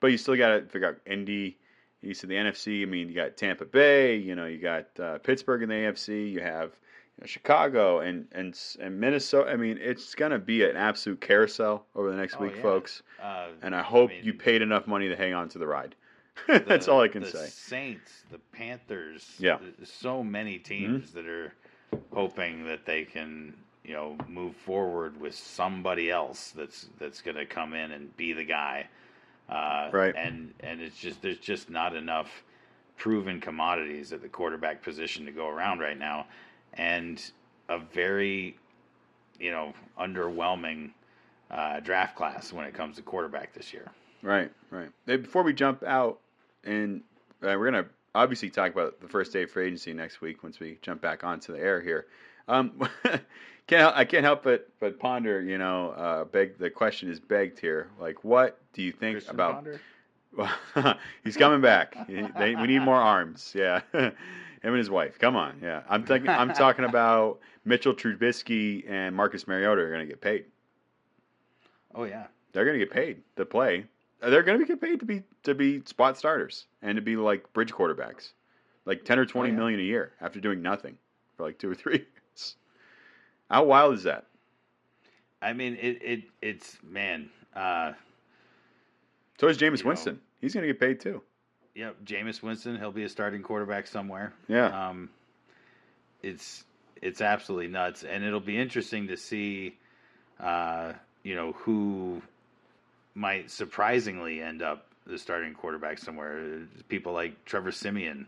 [0.00, 1.56] but you still got to figure out Indy.
[2.02, 2.80] East of the NFC.
[2.80, 4.16] I mean, you got Tampa Bay.
[4.16, 6.32] You know, you got uh, Pittsburgh in the AFC.
[6.32, 9.50] You have you know, Chicago and and and Minnesota.
[9.50, 12.62] I mean, it's gonna be an absolute carousel over the next Oh, week, yeah.
[12.62, 13.02] folks.
[13.22, 15.94] Uh, And I hope mean, you paid enough money to hang on to the ride.
[16.48, 17.46] That's the- all I can the say.
[17.48, 19.56] Saints, the Panthers, Yeah.
[19.58, 19.84] Mm-hmm.
[19.84, 21.52] so many teams that are
[22.14, 23.52] hoping that they can,
[23.90, 28.32] you know, move forward with somebody else that's that's going to come in and be
[28.32, 28.86] the guy.
[29.48, 30.14] Uh, Right.
[30.16, 32.30] And and it's just there's just not enough
[32.96, 36.26] proven commodities at the quarterback position to go around right now,
[36.74, 37.20] and
[37.68, 38.56] a very,
[39.40, 40.92] you know, underwhelming
[41.50, 43.88] uh, draft class when it comes to quarterback this year.
[44.22, 44.90] Right, right.
[45.04, 46.20] Hey, before we jump out,
[46.62, 47.00] and
[47.42, 50.60] uh, we're gonna obviously talk about the first day of free agency next week once
[50.60, 52.06] we jump back onto the air here.
[52.50, 52.88] Um,
[53.66, 55.40] can't I can't help but but ponder.
[55.40, 57.88] You know, uh, beg the question is begged here.
[58.00, 59.66] Like, what do you think Christian about?
[61.24, 61.96] He's coming back.
[62.08, 63.52] They, we need more arms.
[63.54, 64.12] Yeah, him
[64.62, 65.18] and his wife.
[65.18, 65.58] Come on.
[65.62, 66.30] Yeah, I'm thinking.
[66.30, 70.44] I'm talking about Mitchell Trubisky and Marcus Mariota are going to get paid.
[71.94, 73.84] Oh yeah, they're going to get paid to play.
[74.20, 77.16] They're going to be get paid to be to be spot starters and to be
[77.16, 78.32] like bridge quarterbacks,
[78.84, 79.58] like ten or twenty Oh, yeah.
[79.58, 80.96] million a year after doing nothing
[81.36, 82.04] for like two or three
[83.50, 84.26] How wild is that?
[85.42, 87.30] I mean, it, it it's man.
[87.54, 87.92] Uh,
[89.38, 89.88] So is Jameis You know.
[89.88, 90.20] Winston.
[90.40, 91.22] He's going to get paid too.
[91.74, 92.78] yep, Jameis Winston.
[92.78, 94.32] He'll be a starting quarterback somewhere.
[94.48, 94.88] Yeah.
[94.88, 95.08] Um,
[96.22, 96.64] it's
[97.02, 99.76] it's absolutely nuts, and it'll be interesting to see,
[100.38, 102.20] uh, you know, who
[103.14, 106.60] might surprisingly end up the starting quarterback somewhere.
[106.88, 108.26] People like Trevor Siemian.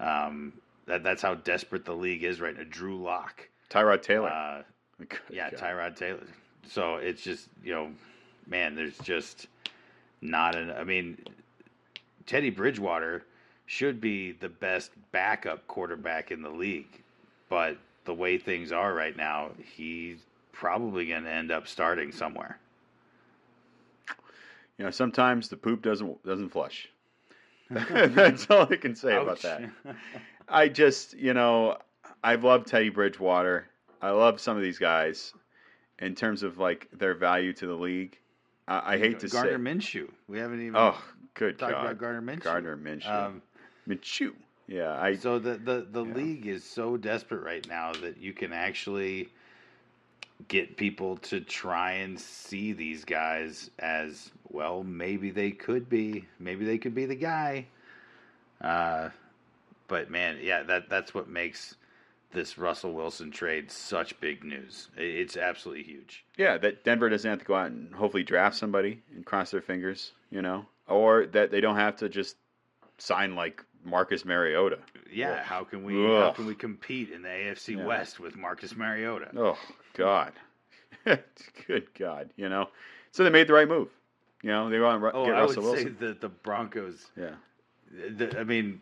[0.00, 0.54] Um,
[0.90, 2.64] that that's how desperate the league is right now.
[2.68, 3.48] Drew Lock.
[3.70, 4.28] Tyrod Taylor.
[4.28, 4.62] Uh,
[5.30, 5.60] yeah, God.
[5.60, 6.26] Tyrod Taylor.
[6.68, 7.90] So it's just you know,
[8.46, 9.46] man, there's just
[10.20, 10.70] not an.
[10.70, 11.18] I mean,
[12.26, 13.24] Teddy Bridgewater
[13.66, 17.02] should be the best backup quarterback in the league,
[17.48, 20.18] but the way things are right now, he's
[20.52, 22.58] probably going to end up starting somewhere.
[24.76, 26.88] You know, sometimes the poop doesn't doesn't flush.
[27.70, 29.62] That's all I can say about that.
[30.50, 31.76] I just, you know,
[32.22, 33.66] I've loved Teddy Bridgewater.
[34.02, 35.32] I love some of these guys
[35.98, 38.18] in terms of like their value to the league.
[38.66, 39.32] I, I hate to Gardner say.
[39.32, 40.10] Gardner Minshew.
[40.28, 41.02] We haven't even Oh,
[41.34, 41.84] good talked God.
[41.84, 42.42] about Gardner Minshew.
[42.42, 43.26] Gardner Minshew.
[43.26, 43.42] Um,
[43.88, 44.32] Minshew.
[44.66, 45.14] Yeah, I.
[45.16, 46.14] So the the, the Yeah.
[46.14, 49.28] league is so desperate right now that you can actually
[50.48, 54.82] get people to try and see these guys as well.
[54.82, 56.24] Maybe they could be.
[56.38, 57.66] Maybe they could be the guy.
[58.60, 59.10] Uh,
[59.90, 61.74] but man, yeah, that that's what makes
[62.32, 64.88] this Russell Wilson trade such big news.
[64.96, 66.24] It's absolutely huge.
[66.38, 69.60] Yeah, that Denver doesn't have to go out and hopefully draft somebody and cross their
[69.60, 72.36] fingers, you know, or that they don't have to just
[72.98, 74.78] sign like Marcus Mariota.
[75.12, 75.38] Yeah, Ugh.
[75.44, 77.84] how can we how can we compete in the AFC Yeah.
[77.84, 79.28] West with Marcus Mariota?
[79.36, 79.58] Oh
[79.94, 80.32] God,
[81.66, 82.68] good God, you know.
[83.10, 83.88] So they made the right move.
[84.42, 85.96] You know, they want to Oh, get I would Russell say Wilson.
[86.00, 87.34] that the Broncos Yeah,
[88.16, 88.80] The, I mean,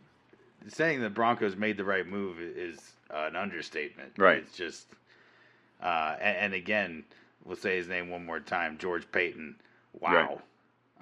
[0.67, 2.79] saying the Broncos made the right move is
[3.11, 4.13] an understatement.
[4.19, 4.39] Right.
[4.39, 4.87] It's just,
[5.83, 7.05] uh, and, and again,
[7.45, 9.57] we'll say his name one more time: George Paton.
[10.01, 10.41] Wow.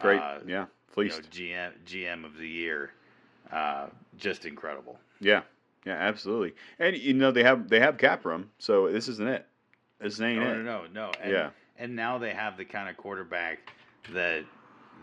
[0.00, 0.20] great.
[0.20, 2.90] Uh, yeah, you know, GM GM of the year.
[3.52, 3.86] Uh,
[4.18, 4.98] just incredible.
[5.20, 5.42] Yeah,
[5.84, 6.54] yeah, absolutely.
[6.78, 9.46] And you know they have they have cap room, so this isn't it.
[10.00, 10.56] This ain't No, it.
[10.58, 11.12] no, no, no.
[11.22, 11.50] And, Yeah.
[11.78, 13.72] And now they have the kind of quarterback
[14.12, 14.44] that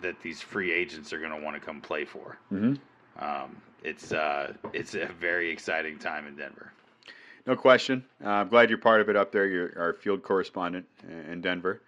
[0.01, 2.37] that these free agents are going to want to come play for.
[2.49, 2.73] hmm
[3.19, 6.71] Um, it's uh, it's a very exciting time in Denver.
[7.45, 8.05] No question.
[8.23, 9.45] Uh, I'm glad you're part of it up there.
[9.45, 10.85] You're our field correspondent
[11.29, 11.81] in Denver,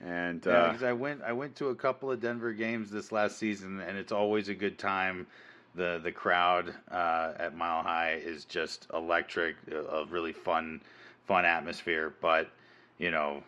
[0.00, 3.10] and Yeah, uh, because I went I went to a couple of Denver games this
[3.10, 5.26] last season, and it's always a good time.
[5.74, 10.80] the The crowd uh, at Mile High is just electric, a, a really fun
[11.26, 12.14] fun atmosphere.
[12.20, 12.48] But
[12.98, 13.42] you know,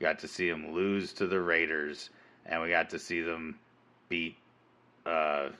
[0.00, 2.10] got to see them lose to the Raiders,
[2.46, 3.58] and we got to see them
[4.08, 4.36] beat
[5.06, 5.50] uh,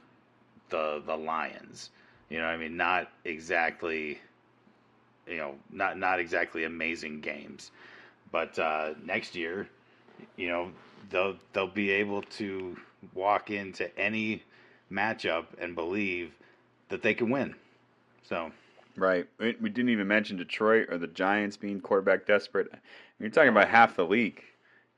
[0.71, 1.91] the the Lions.
[2.31, 4.19] You know, what I mean, not exactly,
[5.27, 7.71] you know, not not exactly amazing games,
[8.33, 9.69] but uh, next year,
[10.37, 10.71] you know,
[11.11, 12.77] they'll they'll be able to
[13.15, 14.43] walk into any
[14.91, 16.33] matchup and believe
[16.89, 17.55] that they can win.
[18.23, 18.51] So
[18.97, 19.27] right.
[19.39, 22.69] We, we didn't even mention Detroit or the Giants being quarterback desperate.
[23.19, 24.43] You're talking about half the league.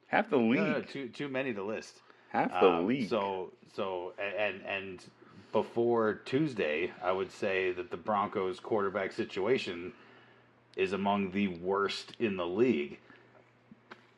[0.06, 0.60] Half the league.
[0.60, 2.00] no, no, too too many to list.
[2.28, 3.08] half the Um, league.
[3.08, 5.04] So so and and
[5.52, 9.92] before Tuesday, I would say that the Broncos quarterback situation
[10.76, 12.98] is among the worst in the league.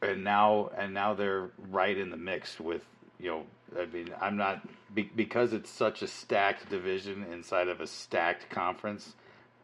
[0.00, 2.84] And now and now they're right in the mix with
[3.18, 3.42] you know
[3.80, 4.60] I mean I'm not
[4.94, 9.14] be, because it's such a stacked division inside of a stacked conference.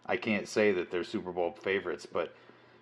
[0.06, 2.34] I can't say that they're Super Bowl favorites, but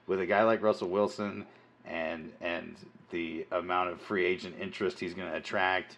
[0.06, 1.46] with a guy like Russell Wilson
[1.84, 2.76] and and
[3.10, 5.96] the amount of free agent interest he's going to attract,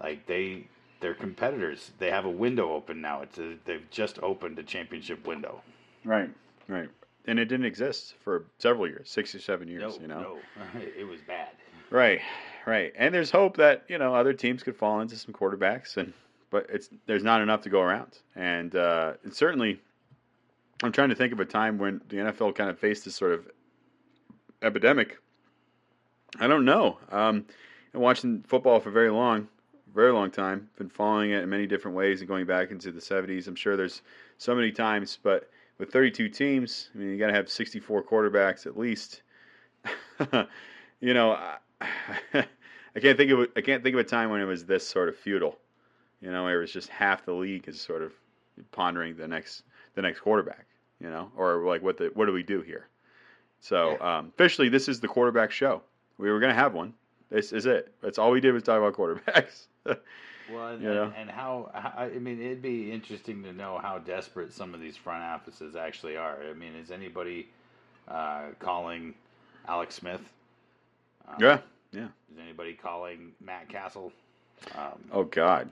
[0.00, 0.66] like they
[1.00, 1.92] they're competitors.
[1.98, 3.22] They have a window open now.
[3.22, 5.62] It's a, they've just opened a championship window.
[6.04, 6.30] right,
[6.68, 6.88] right.
[7.26, 9.82] And it didn't exist for several years, six or seven years.
[9.96, 10.20] no, you know.
[10.20, 11.50] no, it was bad.
[11.90, 12.20] Right,
[12.66, 12.92] right.
[12.96, 16.12] And there's hope that you know other teams could fall into some quarterbacks, and
[16.50, 18.18] but it's there's not enough to go around.
[18.34, 19.80] And uh, it's certainly,
[20.82, 23.32] I'm trying to think of a time when the NFL kind of faced this sort
[23.32, 23.46] of
[24.62, 25.18] epidemic.
[26.38, 26.98] I don't know.
[27.10, 27.46] Um,
[27.92, 29.48] and watching football for very long,
[29.94, 30.68] very long time.
[30.76, 33.46] Been following it in many different ways and going back into the 70s.
[33.46, 34.02] I'm sure there's
[34.38, 38.66] so many times, but with 32 teams, I mean, you got to have 64 quarterbacks
[38.66, 39.22] at least.
[41.00, 41.56] you know, I,
[42.96, 44.86] I can't think of a- I can't think of a time when it was this
[44.86, 45.58] sort of feudal.
[46.20, 48.12] You know, where it was just half the league is sort of
[48.72, 49.62] pondering the next
[49.94, 50.66] the next quarterback.
[51.00, 52.88] You know, or like what the what do we do here?
[53.60, 55.82] So um, officially, this is the quarterback show.
[56.18, 56.94] We were going to have one,
[57.30, 57.94] This is it.
[58.02, 59.66] That's all we did was talk about quarterbacks.
[60.50, 61.12] Well, and, You know?
[61.14, 64.96] and, how, how I mean, it'd be interesting to know how desperate some of these
[64.96, 66.38] front offices actually are.
[66.50, 67.48] I mean, is anybody
[68.08, 69.12] uh, calling
[69.68, 70.22] Alex Smith?
[71.28, 71.58] Um, yeah.
[71.92, 72.06] Yeah.
[72.32, 74.10] Is anybody calling Matt Cassel?
[74.74, 75.68] Um, Oh God.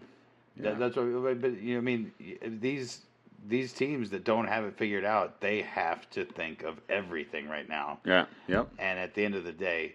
[0.58, 1.22] that- that's what.
[1.22, 2.12] But, but you know, I mean,
[2.60, 3.00] these
[3.48, 7.68] these teams that don't have it figured out, they have to think of everything right
[7.68, 7.98] now.
[8.04, 8.26] Yeah.
[8.48, 8.68] Yep.
[8.78, 9.94] And at the end of the day,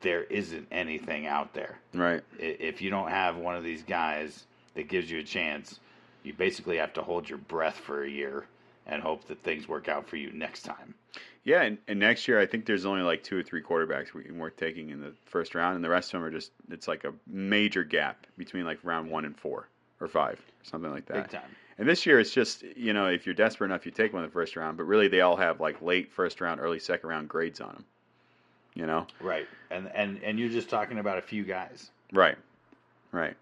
[0.00, 1.78] there isn't anything out there.
[1.94, 2.22] Right.
[2.38, 4.44] If you don't have one of these guys
[4.74, 5.80] that gives you a chance,
[6.22, 8.46] you basically have to hold your breath for a year
[8.86, 10.94] and hope that things work out for you next time.
[11.44, 14.56] Yeah, and, and next year I think there's only like two or three quarterbacks worth
[14.56, 17.12] taking in the first round, and the rest of them are just it's like a
[17.26, 19.68] major gap between like round one and four
[20.00, 21.30] or five, or something like that.
[21.30, 21.56] Big time.
[21.78, 24.28] And this year it's just you know if you're desperate enough you take one in
[24.28, 27.28] the first round, but really they all have like late first round, early second round
[27.28, 27.84] grades on them.
[28.76, 29.48] You know, Right.
[29.70, 31.90] And and and you're just talking about a few guys.
[32.12, 32.36] right,
[33.10, 33.34] right.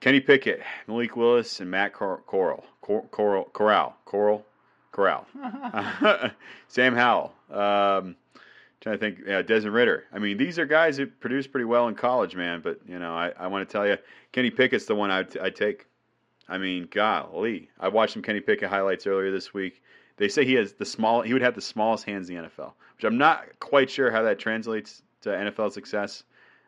[0.00, 4.46] Kenny Pickett, Malik Willis, and Matt Cor- Coral, Cor- Coral, Corral, Coral,
[4.92, 5.26] Corral.
[6.68, 7.32] Sam Howell.
[7.50, 8.14] Um,
[8.80, 9.18] trying to think.
[9.26, 10.04] Yeah, Desmond Ridder.
[10.12, 12.60] I mean, these are guys that produced pretty well in college, man.
[12.62, 13.96] But you know, I, I want to tell you,
[14.32, 15.86] Kenny Pickett's the one I'd, I'd take.
[16.48, 19.82] I mean, golly, I watched some Kenny Pickett highlights earlier this week.
[20.16, 21.22] They say he has the small.
[21.22, 24.22] He would have the smallest hands in the NFL, which I'm not quite sure how
[24.22, 26.24] that translates to NFL success.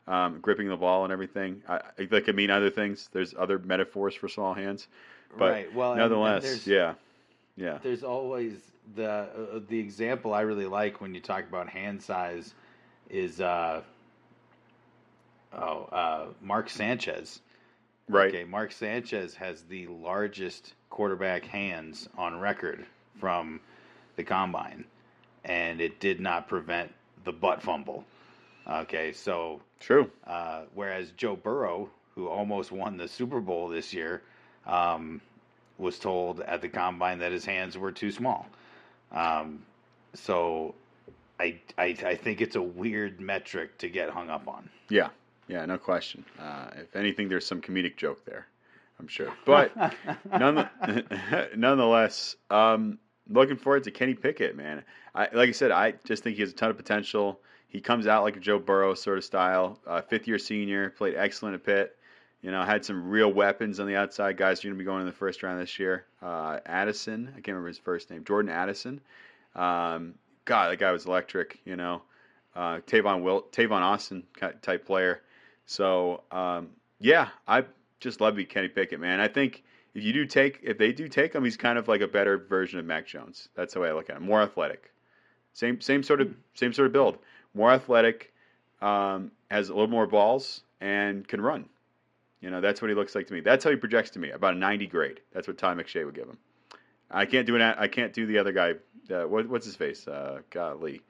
[0.07, 1.63] Um, gripping the ball and everything.
[1.69, 1.81] I,
[2.11, 3.11] that could mean other things.
[3.13, 4.89] There's other metaphors for small hands,
[5.37, 5.75] but right.
[5.75, 6.95] Well, and- and nonetheless, yeah,
[7.57, 8.55] yeah, There's always
[8.97, 12.55] the uh, the example I really like when you talk about hand size
[13.11, 13.83] is uh
[15.53, 17.41] oh uh Mark Sanchez.
[18.09, 18.29] right.
[18.35, 22.87] Okay, Mark Sanchez has the largest quarterback hands on record
[23.19, 23.61] from
[24.17, 24.85] the combine,
[25.45, 26.93] and it did not prevent
[27.25, 28.05] the butt fumble.
[28.69, 30.11] Okay, so True.
[30.27, 34.23] uh, whereas Joe Burrow, who almost won the Super Bowl this year,
[34.67, 35.21] um,
[35.79, 38.47] was told at the combine that his hands were too small.
[39.13, 39.63] Um,
[40.15, 40.75] so
[41.41, 44.69] I, I I think it's a weird metric to get hung up on.
[44.89, 45.09] Yeah,
[45.47, 46.25] yeah, no question.
[46.39, 48.47] Uh, if anything, there's some comedic joke there,
[48.99, 49.33] I'm sure.
[49.45, 49.73] But
[50.31, 50.69] none,
[51.57, 52.99] nonetheless, um,
[53.29, 54.85] looking forward to Kenny Pickett, man.
[55.15, 57.41] I, like I said, I just think he has a ton of potential.
[57.69, 59.79] He comes out like a Joe Burrow sort of style.
[59.87, 61.97] Uh, fifth year senior, played excellent at Pitt.
[62.41, 64.37] You know, had some real weapons on the outside.
[64.37, 66.07] Guys are going to be going in the first round this year.
[66.23, 68.25] Uh, Addison, I can't remember his first name.
[68.25, 69.01] Jordan Addison.
[69.57, 70.15] Um,
[70.45, 71.59] God, that guy was electric.
[71.65, 72.03] You know,
[72.55, 74.23] uh, Tavon Will, Tavon Austin
[74.63, 75.23] type player.
[75.67, 76.71] So um,
[77.01, 77.65] yeah, I
[78.01, 79.21] just love to be Kenny Pickett, man.
[79.21, 79.65] I think
[79.99, 82.39] if you do take, if they do take him, he's kind of like a better
[82.39, 83.49] version of Mac Jones.
[83.55, 84.25] That's the way I look at him.
[84.25, 84.93] More athletic,
[85.53, 87.19] same same sort of same sort of build.
[87.55, 88.33] More athletic,
[88.81, 91.69] um, has a little more balls and can run.
[92.41, 93.41] You know, that's what he looks like to me.
[93.41, 94.31] That's how he projects to me.
[94.31, 95.21] About a 90 grade.
[95.33, 96.39] That's what Todd McShay would give him.
[97.11, 97.63] I can't do an.
[97.63, 98.75] I can't do the other guy.
[99.11, 100.07] Uh, what, what's his face?
[100.07, 101.03] Uh, golly,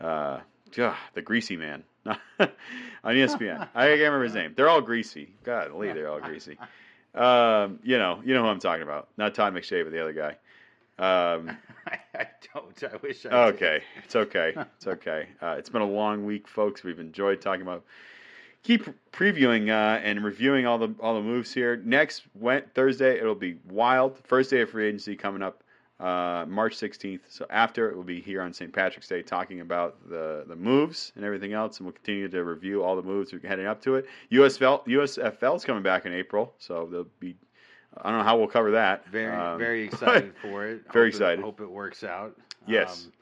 [0.00, 0.38] uh,
[0.74, 2.14] God, the greasy man on
[3.04, 3.68] ESPN.
[3.74, 4.54] I can't remember his name.
[4.56, 5.34] They're all greasy.
[5.42, 6.56] Golly, they're all greasy.
[7.16, 9.08] Um, you know, you know who I'm talking about.
[9.16, 10.36] Not Todd McShay, but the other guy.
[10.98, 11.56] Um,
[12.14, 12.84] I don't.
[12.84, 13.30] I wish I.
[13.30, 13.54] did.
[13.54, 15.28] okay, it's okay, it's okay.
[15.40, 16.82] Uh, it's been a long week, folks.
[16.82, 17.84] We've enjoyed talking about,
[18.62, 21.76] keep previewing uh, and reviewing all the all the moves here.
[21.76, 24.18] Next went Thursday, it'll be wild.
[24.24, 25.62] First day of free agency coming up,
[26.00, 27.20] uh, March 16th.
[27.28, 28.72] So after it will be here on St.
[28.72, 32.82] Patrick's Day, talking about the the moves and everything else, and we'll continue to review
[32.82, 34.06] all the moves we're heading up to it.
[34.30, 37.34] USFL USFL is coming back in April, so there'll be.
[37.98, 39.06] I don't know how we'll cover that.
[39.08, 40.82] Very, Um, very excited for it.
[40.92, 41.40] Very Hope it- excited.
[41.42, 42.36] hope it works out.
[42.66, 43.06] Yes.
[43.06, 43.12] Um,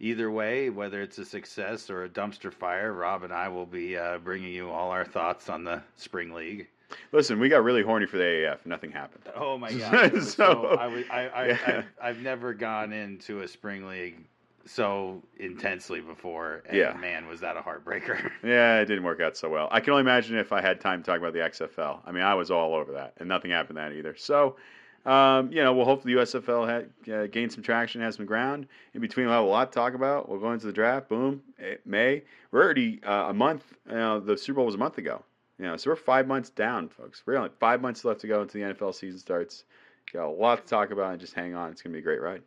[0.00, 3.98] either way, whether it's a success or a dumpster fire, Rob and I will be
[3.98, 6.68] uh, bringing you all our thoughts on the spring league.
[7.12, 9.24] Listen, we got really horny for the AAF, nothing happened.
[9.34, 10.12] Oh my god!
[10.14, 11.58] So- so, I, was- I, I, Yeah.
[11.66, 14.24] I've, I've never gone into a spring league
[14.66, 16.62] so intensely before.
[16.66, 16.96] And Yeah.
[16.98, 18.30] man, was that a heartbreaker!
[18.44, 19.68] Yeah, it didn't work out so well.
[19.70, 22.00] I can only imagine if I had time to talk about the XFL.
[22.06, 24.14] I mean, I was all over that, and nothing happened that either.
[24.16, 24.56] So,
[25.04, 28.66] um, you know, we'll hope the USFL had, uh, gain some traction, has some ground.
[28.94, 30.30] In between, we'll have a lot to talk about.
[30.30, 31.10] We'll go into the draft.
[31.10, 32.22] Boom, eh, May.
[32.50, 33.64] We're already uh, a month.
[33.86, 35.22] You know, the Super Bowl was a month ago.
[35.58, 37.22] You know, so we're five months down, folks.
[37.24, 39.64] We're only five months left to go until the NFL season starts.
[40.12, 41.70] Got a lot to talk about, and just hang on.
[41.70, 42.42] It's gonna be a great ride.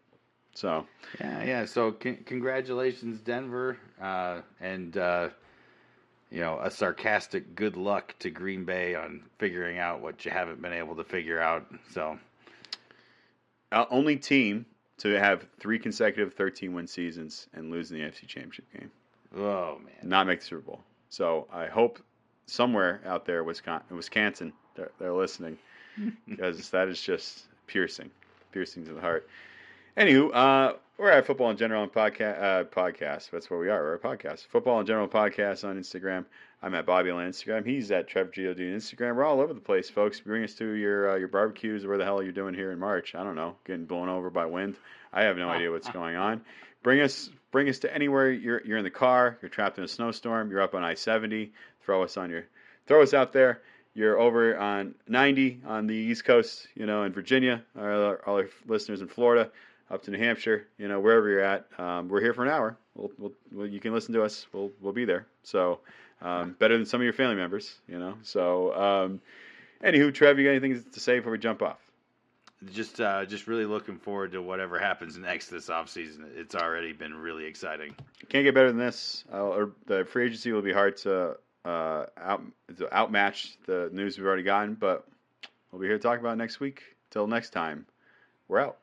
[0.54, 0.86] So,
[1.20, 1.66] yeah, yeah.
[1.66, 5.30] So con- congratulations, Denver, uh, and uh,
[6.32, 10.62] you know a sarcastic good luck to Green Bay on figuring out what you haven't
[10.62, 11.66] been able to figure out.
[11.92, 12.20] So
[13.72, 14.66] uh, only team
[15.00, 18.92] to have three consecutive 13 win seasons and lose in the NFC Championship game.
[19.38, 20.82] oh man, Not make the Super Bowl.
[21.10, 22.00] So I hope
[22.48, 25.58] somewhere out there, Wisconsin, Wisconsin they're, they're listening
[26.28, 28.10] because that is just piercing,
[28.52, 29.30] piercing to the heart.
[29.98, 32.42] Anywho, uh, we're at Football in General and podcast.
[32.42, 33.30] Uh, podcast.
[33.32, 33.82] That's where we are.
[33.82, 34.46] We're a podcast.
[34.48, 36.26] Football in General podcast on Instagram.
[36.62, 37.66] I'm at Bobby on Instagram.
[37.66, 39.16] He's at Trev God on Instagram.
[39.16, 40.20] We're all over the place, folks.
[40.20, 41.86] Bring us to your uh, your barbecues.
[41.86, 43.16] Where the hell are you doing here in March?
[43.16, 43.56] I don't know.
[43.66, 44.76] Getting blown over by wind.
[45.14, 46.42] I have no idea what's going on.
[46.84, 49.38] Bring us bring us to anywhere you're you're in the car.
[49.42, 50.50] You're trapped in a snowstorm.
[50.52, 51.50] You're up on I-70.
[51.88, 52.44] Throw us on your
[52.86, 53.62] throw us out there.
[53.94, 57.64] You're over on 90 on the East Coast, you know, in Virginia.
[57.78, 59.50] All our, all our listeners in Florida
[59.90, 61.66] up to New Hampshire, you know, wherever you're at.
[61.80, 62.78] Um, we're here for an hour.
[62.94, 64.46] We'll, we'll, we'll, you can listen to us.
[64.52, 65.28] We'll, we'll be there.
[65.44, 65.80] So,
[66.22, 68.16] um, better than some of your family members, you know.
[68.24, 69.22] So, um,
[69.82, 71.80] anywho, Trev, you got anything to say before we jump off?
[72.74, 76.26] Just, uh, just really looking forward to whatever happens next this offseason.
[76.36, 77.96] It's already been really exciting.
[78.28, 79.24] Can't get better than this.
[79.32, 81.38] Uh, or the free agency will be hard to
[81.68, 82.42] uh, out
[82.92, 85.06] outmatch the news we've already gotten, but
[85.72, 86.82] we'll be here to talk about next week.
[87.12, 87.86] Till next time,
[88.48, 88.78] we're out.